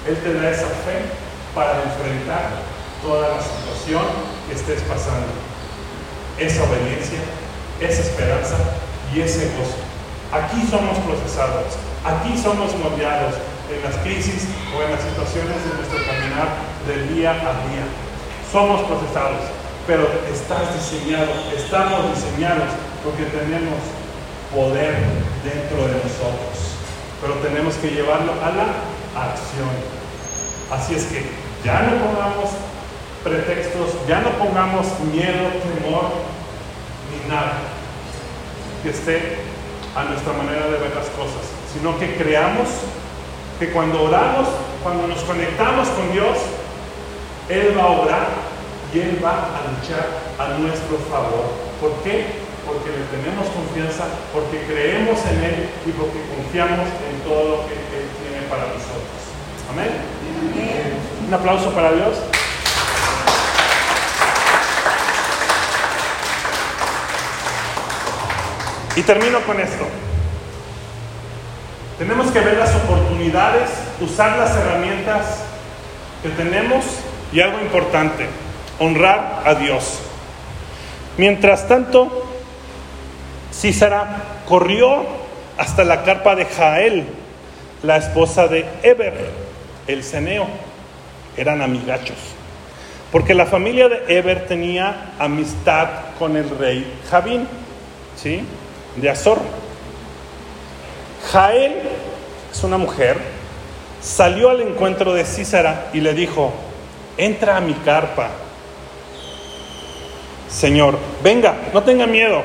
[0.09, 1.05] Él te da esa fe
[1.55, 2.65] para enfrentar
[3.03, 4.03] toda la situación
[4.49, 5.29] que estés pasando.
[6.39, 7.21] Esa obediencia,
[7.81, 8.57] esa esperanza
[9.13, 9.77] y ese gozo.
[10.33, 11.77] Aquí somos procesados.
[12.09, 13.35] Aquí somos moldeados
[13.69, 16.57] en las crisis o en las situaciones de nuestro caminar
[16.87, 17.85] del día a día.
[18.51, 19.45] Somos procesados,
[19.87, 22.73] pero estás diseñado, estamos diseñados
[23.05, 23.77] porque tenemos
[24.55, 25.05] poder
[25.45, 26.81] dentro de nosotros,
[27.21, 28.69] pero tenemos que llevarlo a la
[29.21, 29.98] acción.
[30.71, 31.25] Así es que
[31.65, 32.51] ya no pongamos
[33.25, 36.11] pretextos, ya no pongamos miedo, temor,
[37.11, 37.59] ni nada
[38.83, 39.39] que esté
[39.97, 42.69] a nuestra manera de ver las cosas sino que creamos
[43.59, 44.49] que cuando oramos,
[44.83, 46.37] cuando nos conectamos con Dios,
[47.49, 48.29] Él va a orar
[48.95, 50.07] y Él va a luchar
[50.39, 51.51] a nuestro favor.
[51.81, 52.47] ¿Por qué?
[52.65, 57.75] Porque le tenemos confianza, porque creemos en Él y porque confiamos en todo lo que
[57.75, 59.19] Él tiene para nosotros.
[59.71, 60.18] Amén.
[61.27, 62.17] Un aplauso para Dios.
[68.97, 69.87] Y termino con esto.
[71.99, 73.71] Tenemos que ver las oportunidades,
[74.01, 75.41] usar las herramientas
[76.23, 76.85] que tenemos
[77.33, 78.27] y algo importante,
[78.79, 80.01] honrar a Dios.
[81.17, 82.25] Mientras tanto,
[83.53, 85.05] Císara corrió
[85.59, 87.07] hasta la carpa de Jael,
[87.83, 89.48] la esposa de Eber,
[89.89, 90.47] el ceneo.
[91.37, 92.17] Eran amigachos.
[93.11, 97.49] Porque la familia de Eber tenía amistad con el rey Javín,
[98.17, 98.43] ¿sí?
[98.97, 99.39] De Azor.
[101.33, 101.75] Jael
[102.53, 103.19] es una mujer,
[104.01, 106.53] salió al encuentro de Císara y le dijo,
[107.17, 108.29] entra a mi carpa.
[110.51, 112.43] Señor, venga, no tenga miedo.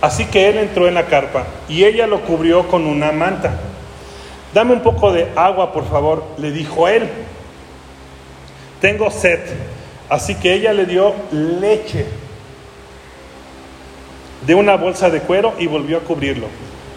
[0.00, 3.52] Así que él entró en la carpa y ella lo cubrió con una manta.
[4.52, 7.08] Dame un poco de agua, por favor, le dijo él.
[8.80, 9.40] Tengo sed.
[10.08, 12.06] Así que ella le dio leche
[14.46, 16.46] de una bolsa de cuero y volvió a cubrirlo.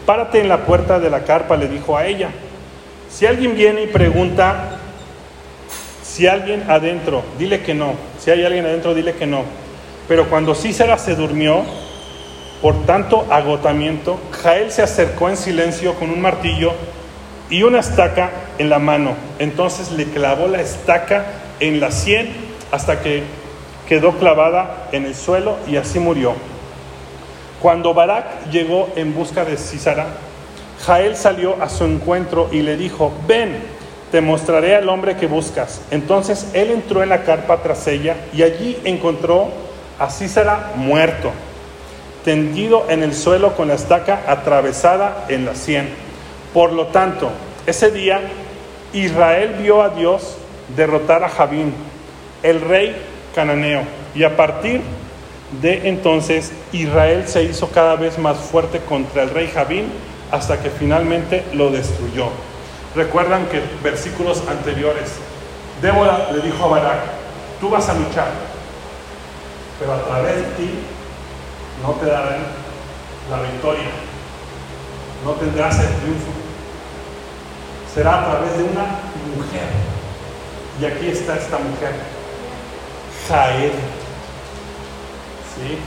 [0.06, 2.30] Párate en la puerta de la carpa, le dijo a ella.
[3.10, 4.80] Si alguien viene y pregunta,
[6.04, 7.94] si alguien adentro, dile que no.
[8.20, 9.44] Si hay alguien adentro, dile que no.
[10.08, 11.64] Pero cuando Cícera se durmió,
[12.62, 16.74] por tanto agotamiento, Jael se acercó en silencio con un martillo
[17.54, 19.12] y una estaca en la mano.
[19.38, 21.24] Entonces le clavó la estaca
[21.60, 22.34] en la sien
[22.72, 23.22] hasta que
[23.88, 26.34] quedó clavada en el suelo y así murió.
[27.62, 30.08] Cuando Barak llegó en busca de Císara,
[30.84, 33.60] Jael salió a su encuentro y le dijo, ven,
[34.12, 35.82] te mostraré al hombre que buscas.
[35.92, 39.50] Entonces él entró en la carpa tras ella y allí encontró
[40.00, 41.32] a Císara muerto
[42.26, 46.13] tendido en el suelo con la estaca atravesada en la sien.
[46.54, 47.32] Por lo tanto,
[47.66, 48.22] ese día
[48.94, 50.38] Israel vio a Dios
[50.76, 51.74] derrotar a Javín,
[52.44, 52.96] el rey
[53.34, 53.82] cananeo,
[54.14, 54.82] y a partir
[55.62, 59.86] de entonces Israel se hizo cada vez más fuerte contra el rey Javín
[60.32, 62.28] hasta que finalmente lo destruyó.
[62.96, 65.14] Recuerdan que versículos anteriores,
[65.82, 67.00] Débora le dijo a Barak,
[67.60, 68.30] tú vas a luchar,
[69.80, 70.70] pero a través de ti
[71.82, 72.38] no te darán
[73.32, 73.90] la victoria,
[75.26, 76.43] no tendrás el triunfo.
[77.94, 78.86] Será a través de una
[79.36, 79.68] mujer.
[80.82, 81.94] Y aquí está esta mujer,
[83.28, 83.72] Jael.
[85.56, 85.78] ¿Sí?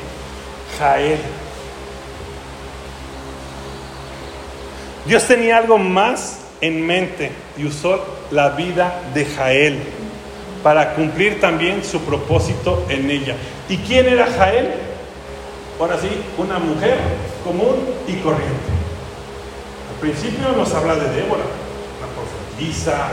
[0.78, 1.18] Jael.
[5.07, 9.78] Dios tenía algo más en mente y usó la vida de Jael
[10.62, 13.36] para cumplir también su propósito en ella.
[13.68, 14.74] ¿Y quién era Jael?
[15.78, 16.98] Ahora sí, una mujer
[17.44, 17.76] común
[18.09, 18.76] y corriente.
[19.94, 21.44] Al principio nos habla de Débora,
[22.57, 23.09] profetisa,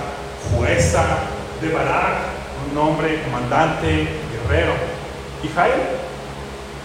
[0.55, 1.03] jueza,
[1.61, 2.17] de Barak,
[2.71, 4.07] un hombre comandante,
[4.47, 4.73] guerrero.
[5.43, 5.81] Y Jael,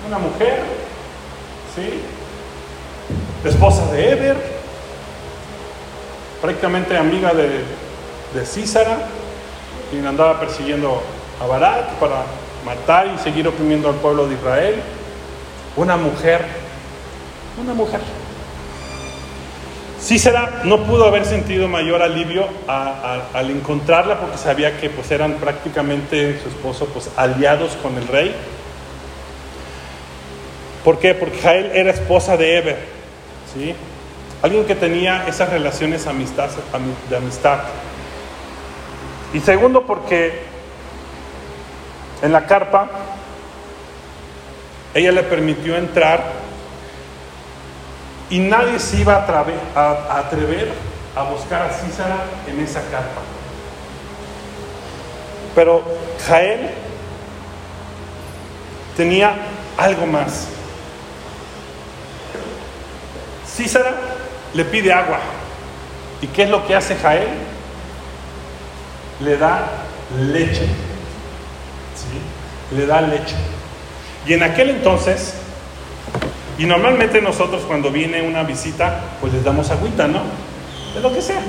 [0.06, 0.62] una mujer,
[1.74, 2.02] ¿sí?
[3.44, 4.36] Esposa de Eber,
[6.40, 7.64] prácticamente amiga de,
[8.34, 8.98] de Císara,
[9.90, 11.02] quien andaba persiguiendo
[11.40, 12.24] a Barak para
[12.64, 14.82] matar y seguir oprimiendo al pueblo de Israel
[15.76, 16.44] una mujer,
[17.62, 18.00] una mujer.
[20.08, 26.40] Cícera no pudo haber sentido mayor alivio al encontrarla porque sabía que pues eran prácticamente
[26.42, 28.34] su esposo pues aliados con el rey.
[30.82, 31.12] ¿Por qué?
[31.12, 32.78] Porque Jael era esposa de Eber,
[33.52, 33.74] ¿sí?
[34.40, 37.58] Alguien que tenía esas relaciones de amistad.
[39.34, 40.40] Y segundo porque
[42.22, 42.88] en la carpa
[44.94, 46.47] ella le permitió entrar
[48.30, 50.72] y nadie se iba a, atrever
[51.16, 53.22] a buscar a Císara en esa carpa.
[55.54, 55.82] Pero
[56.26, 56.70] Jael
[58.96, 59.34] tenía
[59.76, 60.48] algo más.
[63.46, 63.94] Císara
[64.54, 65.18] le pide agua.
[66.20, 67.28] ¿Y qué es lo que hace Jael?
[69.20, 69.66] Le da
[70.16, 70.66] leche.
[71.94, 72.76] ¿Sí?
[72.76, 73.34] Le da leche.
[74.26, 75.34] Y en aquel entonces,
[76.58, 80.22] y normalmente nosotros cuando viene una visita, pues les damos agüita, ¿no?
[80.92, 81.40] De lo que sea,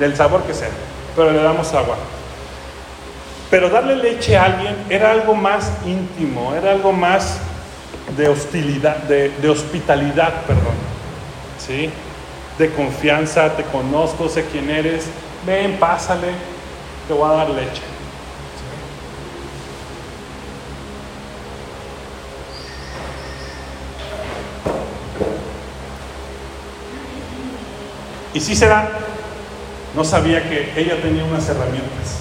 [0.00, 0.70] del sabor que sea,
[1.14, 1.96] pero le damos agua.
[3.50, 7.38] Pero darle leche a alguien era algo más íntimo, era algo más
[8.16, 10.74] de hostilidad, de, de hospitalidad, perdón.
[11.64, 11.90] ¿Sí?
[12.58, 15.06] De confianza, te conozco, sé quién eres,
[15.46, 16.28] ven, pásale,
[17.06, 17.82] te voy a dar leche.
[28.38, 28.88] Y será
[29.96, 32.20] no sabía que ella tenía unas herramientas.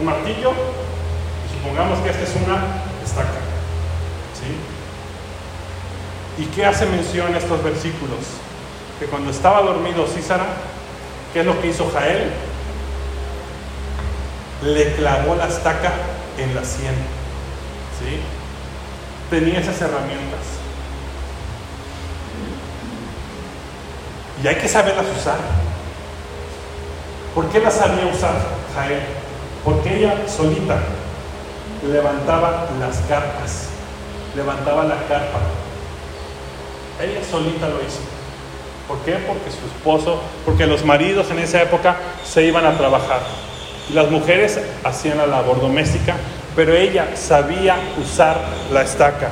[0.00, 2.56] Un martillo, y supongamos que esta es una
[3.04, 3.38] estaca.
[4.34, 4.50] ¿sí?
[6.42, 8.18] ¿Y qué hace mención estos versículos?
[8.98, 10.46] Que cuando estaba dormido Císara,
[11.32, 12.32] ¿qué es lo que hizo Jael?
[14.64, 15.92] Le clavó la estaca
[16.38, 16.94] en la sien.
[18.00, 18.18] ¿sí?
[19.32, 20.61] tenía esas herramientas.
[24.42, 25.36] Y hay que saberlas usar.
[27.34, 28.34] ¿Por qué las sabía usar
[28.74, 29.00] Jael?
[29.64, 30.78] Porque ella solita
[31.90, 33.68] levantaba las carpas,
[34.34, 35.38] levantaba la carpa.
[37.00, 38.00] Ella solita lo hizo.
[38.88, 39.12] ¿Por qué?
[39.26, 43.20] Porque su esposo, porque los maridos en esa época se iban a trabajar.
[43.94, 46.16] Las mujeres hacían la labor doméstica,
[46.56, 48.40] pero ella sabía usar
[48.72, 49.28] la estaca.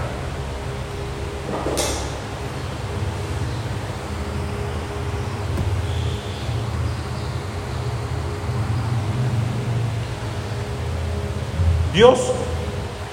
[11.93, 12.19] Dios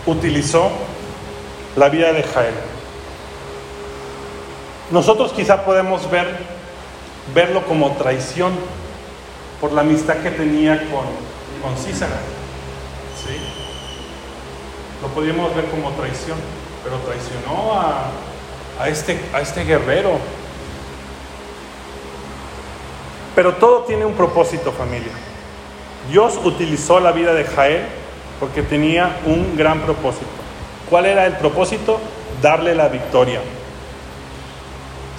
[0.05, 0.69] utilizó
[1.75, 2.53] la vida de Jael.
[4.91, 6.27] Nosotros quizá podemos ver,
[7.33, 8.53] verlo como traición
[9.59, 11.05] por la amistad que tenía con,
[11.61, 11.77] con.
[11.77, 11.93] ¿sí?
[15.01, 16.37] Lo podríamos ver como traición,
[16.83, 18.11] pero traicionó a,
[18.79, 20.19] a, este, a este guerrero.
[23.35, 25.11] Pero todo tiene un propósito, familia.
[26.09, 27.85] Dios utilizó la vida de Jael
[28.39, 30.25] porque tenía un gran propósito.
[30.89, 31.99] ¿Cuál era el propósito?
[32.41, 33.41] Darle la victoria.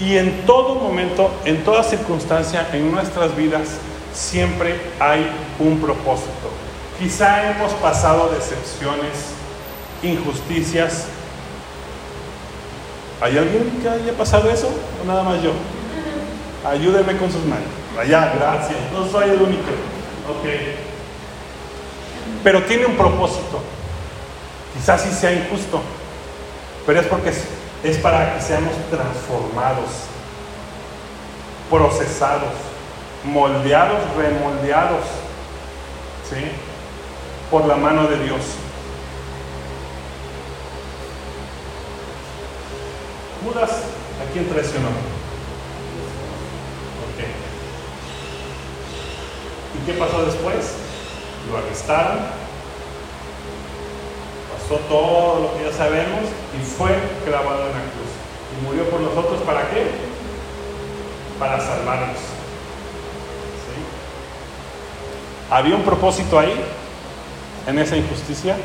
[0.00, 3.68] Y en todo momento, en toda circunstancia, en nuestras vidas,
[4.14, 6.50] siempre hay un propósito.
[6.98, 9.32] Quizá hemos pasado decepciones,
[10.02, 11.06] injusticias.
[13.20, 14.68] ¿Hay alguien que haya pasado eso?
[15.02, 15.50] ¿O nada más yo?
[16.64, 17.66] Ayúdenme con sus manos.
[17.98, 18.78] Allá, gracias.
[18.92, 19.70] No soy el único.
[20.30, 20.87] Ok
[22.42, 23.60] pero tiene un propósito.
[24.74, 25.80] Quizás sí sea injusto,
[26.86, 27.30] pero es porque
[27.82, 29.90] es, para que seamos transformados,
[31.68, 32.52] procesados,
[33.24, 35.04] moldeados, remoldeados,
[36.28, 36.50] ¿sí?
[37.50, 38.40] Por la mano de Dios.
[43.44, 44.88] Judas, ¿a quién traicionó?
[47.08, 47.24] Ok.
[49.74, 50.87] ¿Y qué pasó después?
[51.50, 52.18] Lo arrestaron,
[54.52, 56.24] pasó todo lo que ya sabemos
[56.58, 56.90] y fue
[57.24, 58.12] clavado en la cruz.
[58.52, 59.86] Y murió por nosotros, ¿para qué?
[61.38, 62.18] Para salvarnos.
[65.50, 66.54] ¿Había un propósito ahí?
[67.66, 68.56] ¿En esa injusticia?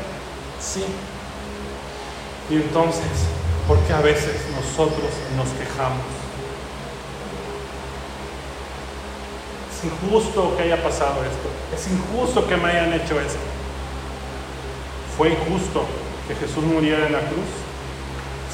[0.60, 0.84] Sí.
[2.50, 3.04] Y entonces,
[3.66, 6.13] ¿por qué a veces nosotros nos quejamos?
[9.84, 11.48] Injusto que haya pasado esto.
[11.74, 13.38] Es injusto que me hayan hecho esto.
[15.16, 15.84] Fue injusto
[16.26, 17.48] que Jesús muriera en la cruz.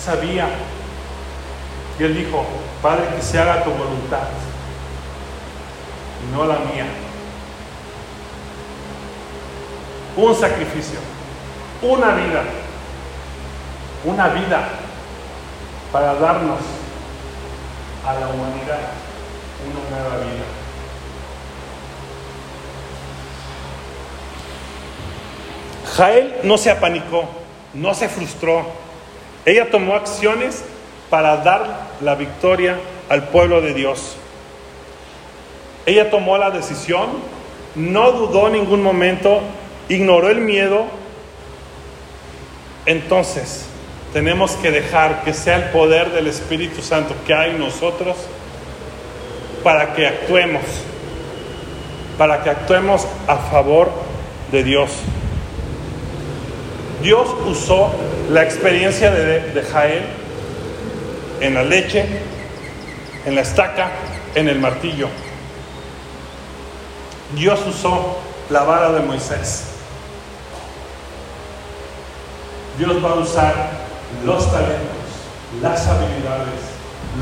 [0.03, 0.49] Sabía.
[1.99, 2.45] Y él dijo,
[2.83, 4.29] Padre, que se haga tu voluntad
[6.23, 6.87] y no la mía.
[10.17, 10.99] Un sacrificio,
[11.83, 12.43] una vida,
[14.05, 14.69] una vida
[15.93, 16.59] para darnos
[18.07, 19.01] a la humanidad
[19.67, 20.60] una nueva vida.
[26.01, 27.29] Jael no se apanicó,
[27.75, 28.65] no se frustró.
[29.45, 30.65] Ella tomó acciones
[31.11, 32.79] para dar la victoria
[33.11, 34.17] al pueblo de Dios.
[35.85, 37.11] Ella tomó la decisión,
[37.75, 39.43] no dudó en ningún momento,
[39.91, 40.87] ignoró el miedo.
[42.87, 43.67] Entonces,
[44.15, 48.17] tenemos que dejar que sea el poder del Espíritu Santo que hay en nosotros
[49.63, 50.63] para que actuemos,
[52.17, 53.91] para que actuemos a favor
[54.51, 54.93] de Dios.
[57.03, 57.91] Dios usó
[58.31, 60.05] la experiencia de, Jael
[61.41, 62.05] en la leche,
[63.25, 63.91] en la estaca,
[64.35, 65.09] en el martillo.
[67.35, 68.19] Dios usó
[68.51, 69.65] la vara de Moisés.
[72.79, 73.55] Dios va a usar
[74.25, 74.81] los talentos,
[75.63, 76.61] las habilidades,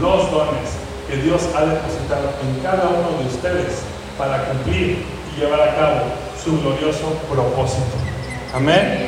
[0.01, 0.71] los dones
[1.09, 3.83] que Dios ha depositado en cada uno de ustedes
[4.19, 5.05] para cumplir
[5.35, 6.01] y llevar a cabo
[6.43, 7.97] su glorioso propósito.
[8.55, 9.08] Amén.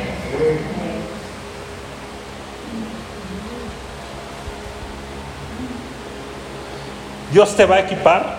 [7.32, 8.38] Dios te va a equipar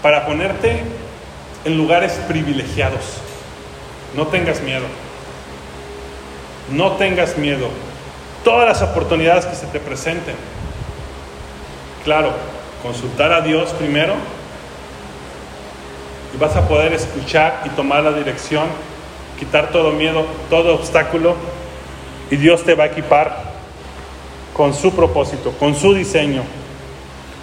[0.00, 0.82] para ponerte
[1.64, 3.18] en lugares privilegiados.
[4.16, 4.84] No tengas miedo.
[6.70, 7.68] No tengas miedo.
[8.44, 10.36] Todas las oportunidades que se te presenten.
[12.04, 12.32] Claro,
[12.82, 14.14] consultar a Dios primero
[16.34, 18.66] y vas a poder escuchar y tomar la dirección
[19.42, 21.34] quitar todo miedo, todo obstáculo
[22.30, 23.42] y Dios te va a equipar
[24.54, 26.44] con su propósito, con su diseño.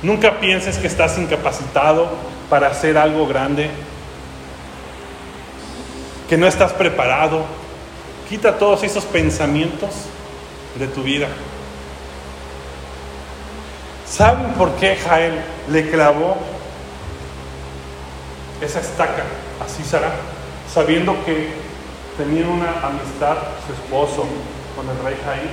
[0.02, 2.08] Nunca pienses que estás incapacitado
[2.50, 3.70] para hacer algo grande,
[6.30, 7.44] que no estás preparado.
[8.30, 9.90] Quita todos esos pensamientos
[10.76, 11.28] de tu vida.
[14.10, 15.34] ¿Saben por qué Jael
[15.70, 16.38] le clavó
[18.62, 19.24] esa estaca
[19.62, 20.12] a Císara?
[20.74, 21.59] Sabiendo que
[22.20, 24.28] tenía una amistad su esposo
[24.76, 25.50] con el rey Jael.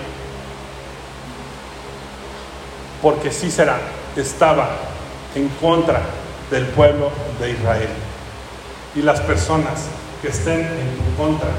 [3.00, 3.78] Porque Císara
[4.16, 4.70] estaba
[5.36, 6.00] en contra
[6.50, 7.88] del pueblo de Israel.
[8.96, 9.86] Y las personas
[10.20, 11.50] que estén en tu contra,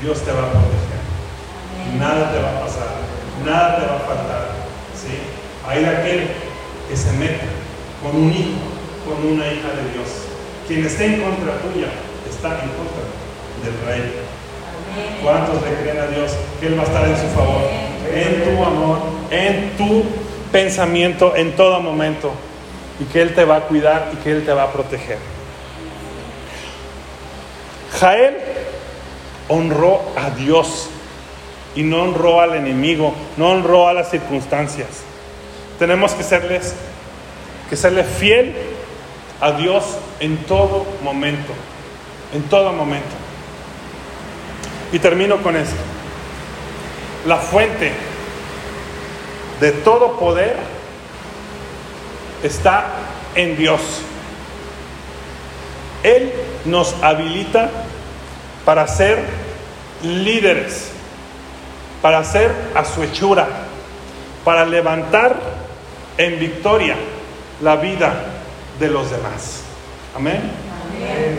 [0.00, 1.98] Dios te va a proteger.
[1.98, 2.88] Nada te va a pasar,
[3.44, 4.48] nada te va a faltar.
[4.94, 5.18] ¿sí?
[5.68, 6.30] Hay aquel
[6.88, 7.44] que se mete
[8.02, 8.56] con un hijo,
[9.04, 10.08] con una hija de Dios.
[10.66, 11.88] Quien esté en contra tuya
[12.26, 13.18] está en contra
[13.64, 14.12] del rey.
[15.22, 17.62] ¿Cuántos le creen a Dios que Él va a estar en su favor?
[18.12, 18.98] En tu amor,
[19.30, 20.04] en tu
[20.50, 22.32] pensamiento, en todo momento.
[23.00, 25.18] Y que Él te va a cuidar y que Él te va a proteger.
[28.00, 28.36] Jael
[29.48, 30.88] honró a Dios
[31.74, 34.88] y no honró al enemigo, no honró a las circunstancias.
[35.78, 36.74] Tenemos que serles
[37.68, 38.54] que serle fiel
[39.40, 39.84] a Dios
[40.20, 41.52] en todo momento,
[42.32, 43.14] en todo momento.
[44.92, 45.76] Y termino con esto.
[47.26, 47.92] La fuente
[49.60, 50.56] de todo poder
[52.42, 52.86] está
[53.34, 53.80] en Dios.
[56.02, 56.32] Él
[56.64, 57.70] nos habilita
[58.64, 59.18] para ser
[60.02, 60.90] líderes,
[62.00, 63.48] para ser a su hechura,
[64.44, 65.36] para levantar
[66.16, 66.96] en victoria
[67.60, 68.14] la vida
[68.78, 69.62] de los demás.
[70.14, 70.40] Amén.
[70.96, 71.38] Amén.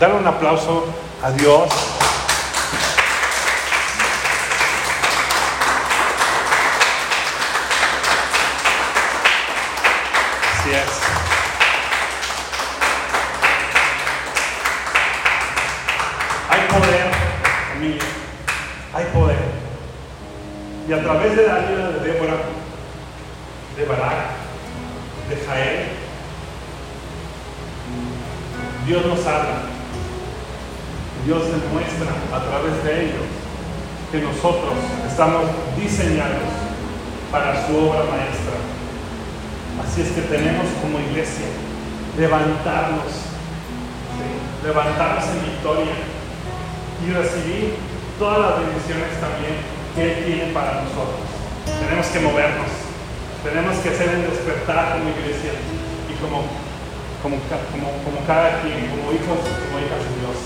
[0.00, 0.84] Dale un aplauso
[1.22, 1.68] a Dios.
[16.50, 17.10] Hay poder,
[17.72, 18.02] familia.
[18.92, 19.36] Hay poder.
[20.88, 22.36] Y a través de la ayuda de Débora,
[23.76, 24.26] de Barak,
[25.28, 25.88] de Jael,
[28.86, 29.66] Dios nos habla.
[31.24, 33.26] Dios demuestra a través de ellos
[34.10, 34.74] que nosotros
[35.08, 35.44] estamos
[35.76, 36.42] diseñados
[37.30, 38.45] para su obra maestra.
[39.82, 41.46] Así es que tenemos como iglesia
[42.18, 43.12] levantarnos,
[44.16, 44.26] ¿sí?
[44.64, 45.96] levantarnos en victoria
[47.04, 47.76] y recibir
[48.18, 49.60] todas las bendiciones también
[49.94, 51.20] que Él tiene para nosotros.
[51.64, 52.72] Tenemos que movernos,
[53.44, 55.52] tenemos que hacer el despertar como iglesia
[56.08, 56.48] y como,
[57.22, 57.36] como,
[57.72, 60.38] como, como cada quien, como hijos, como hijas de Dios.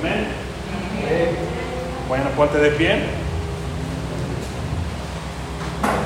[0.00, 0.44] Amén.
[2.08, 3.23] Bueno, ponte de pie.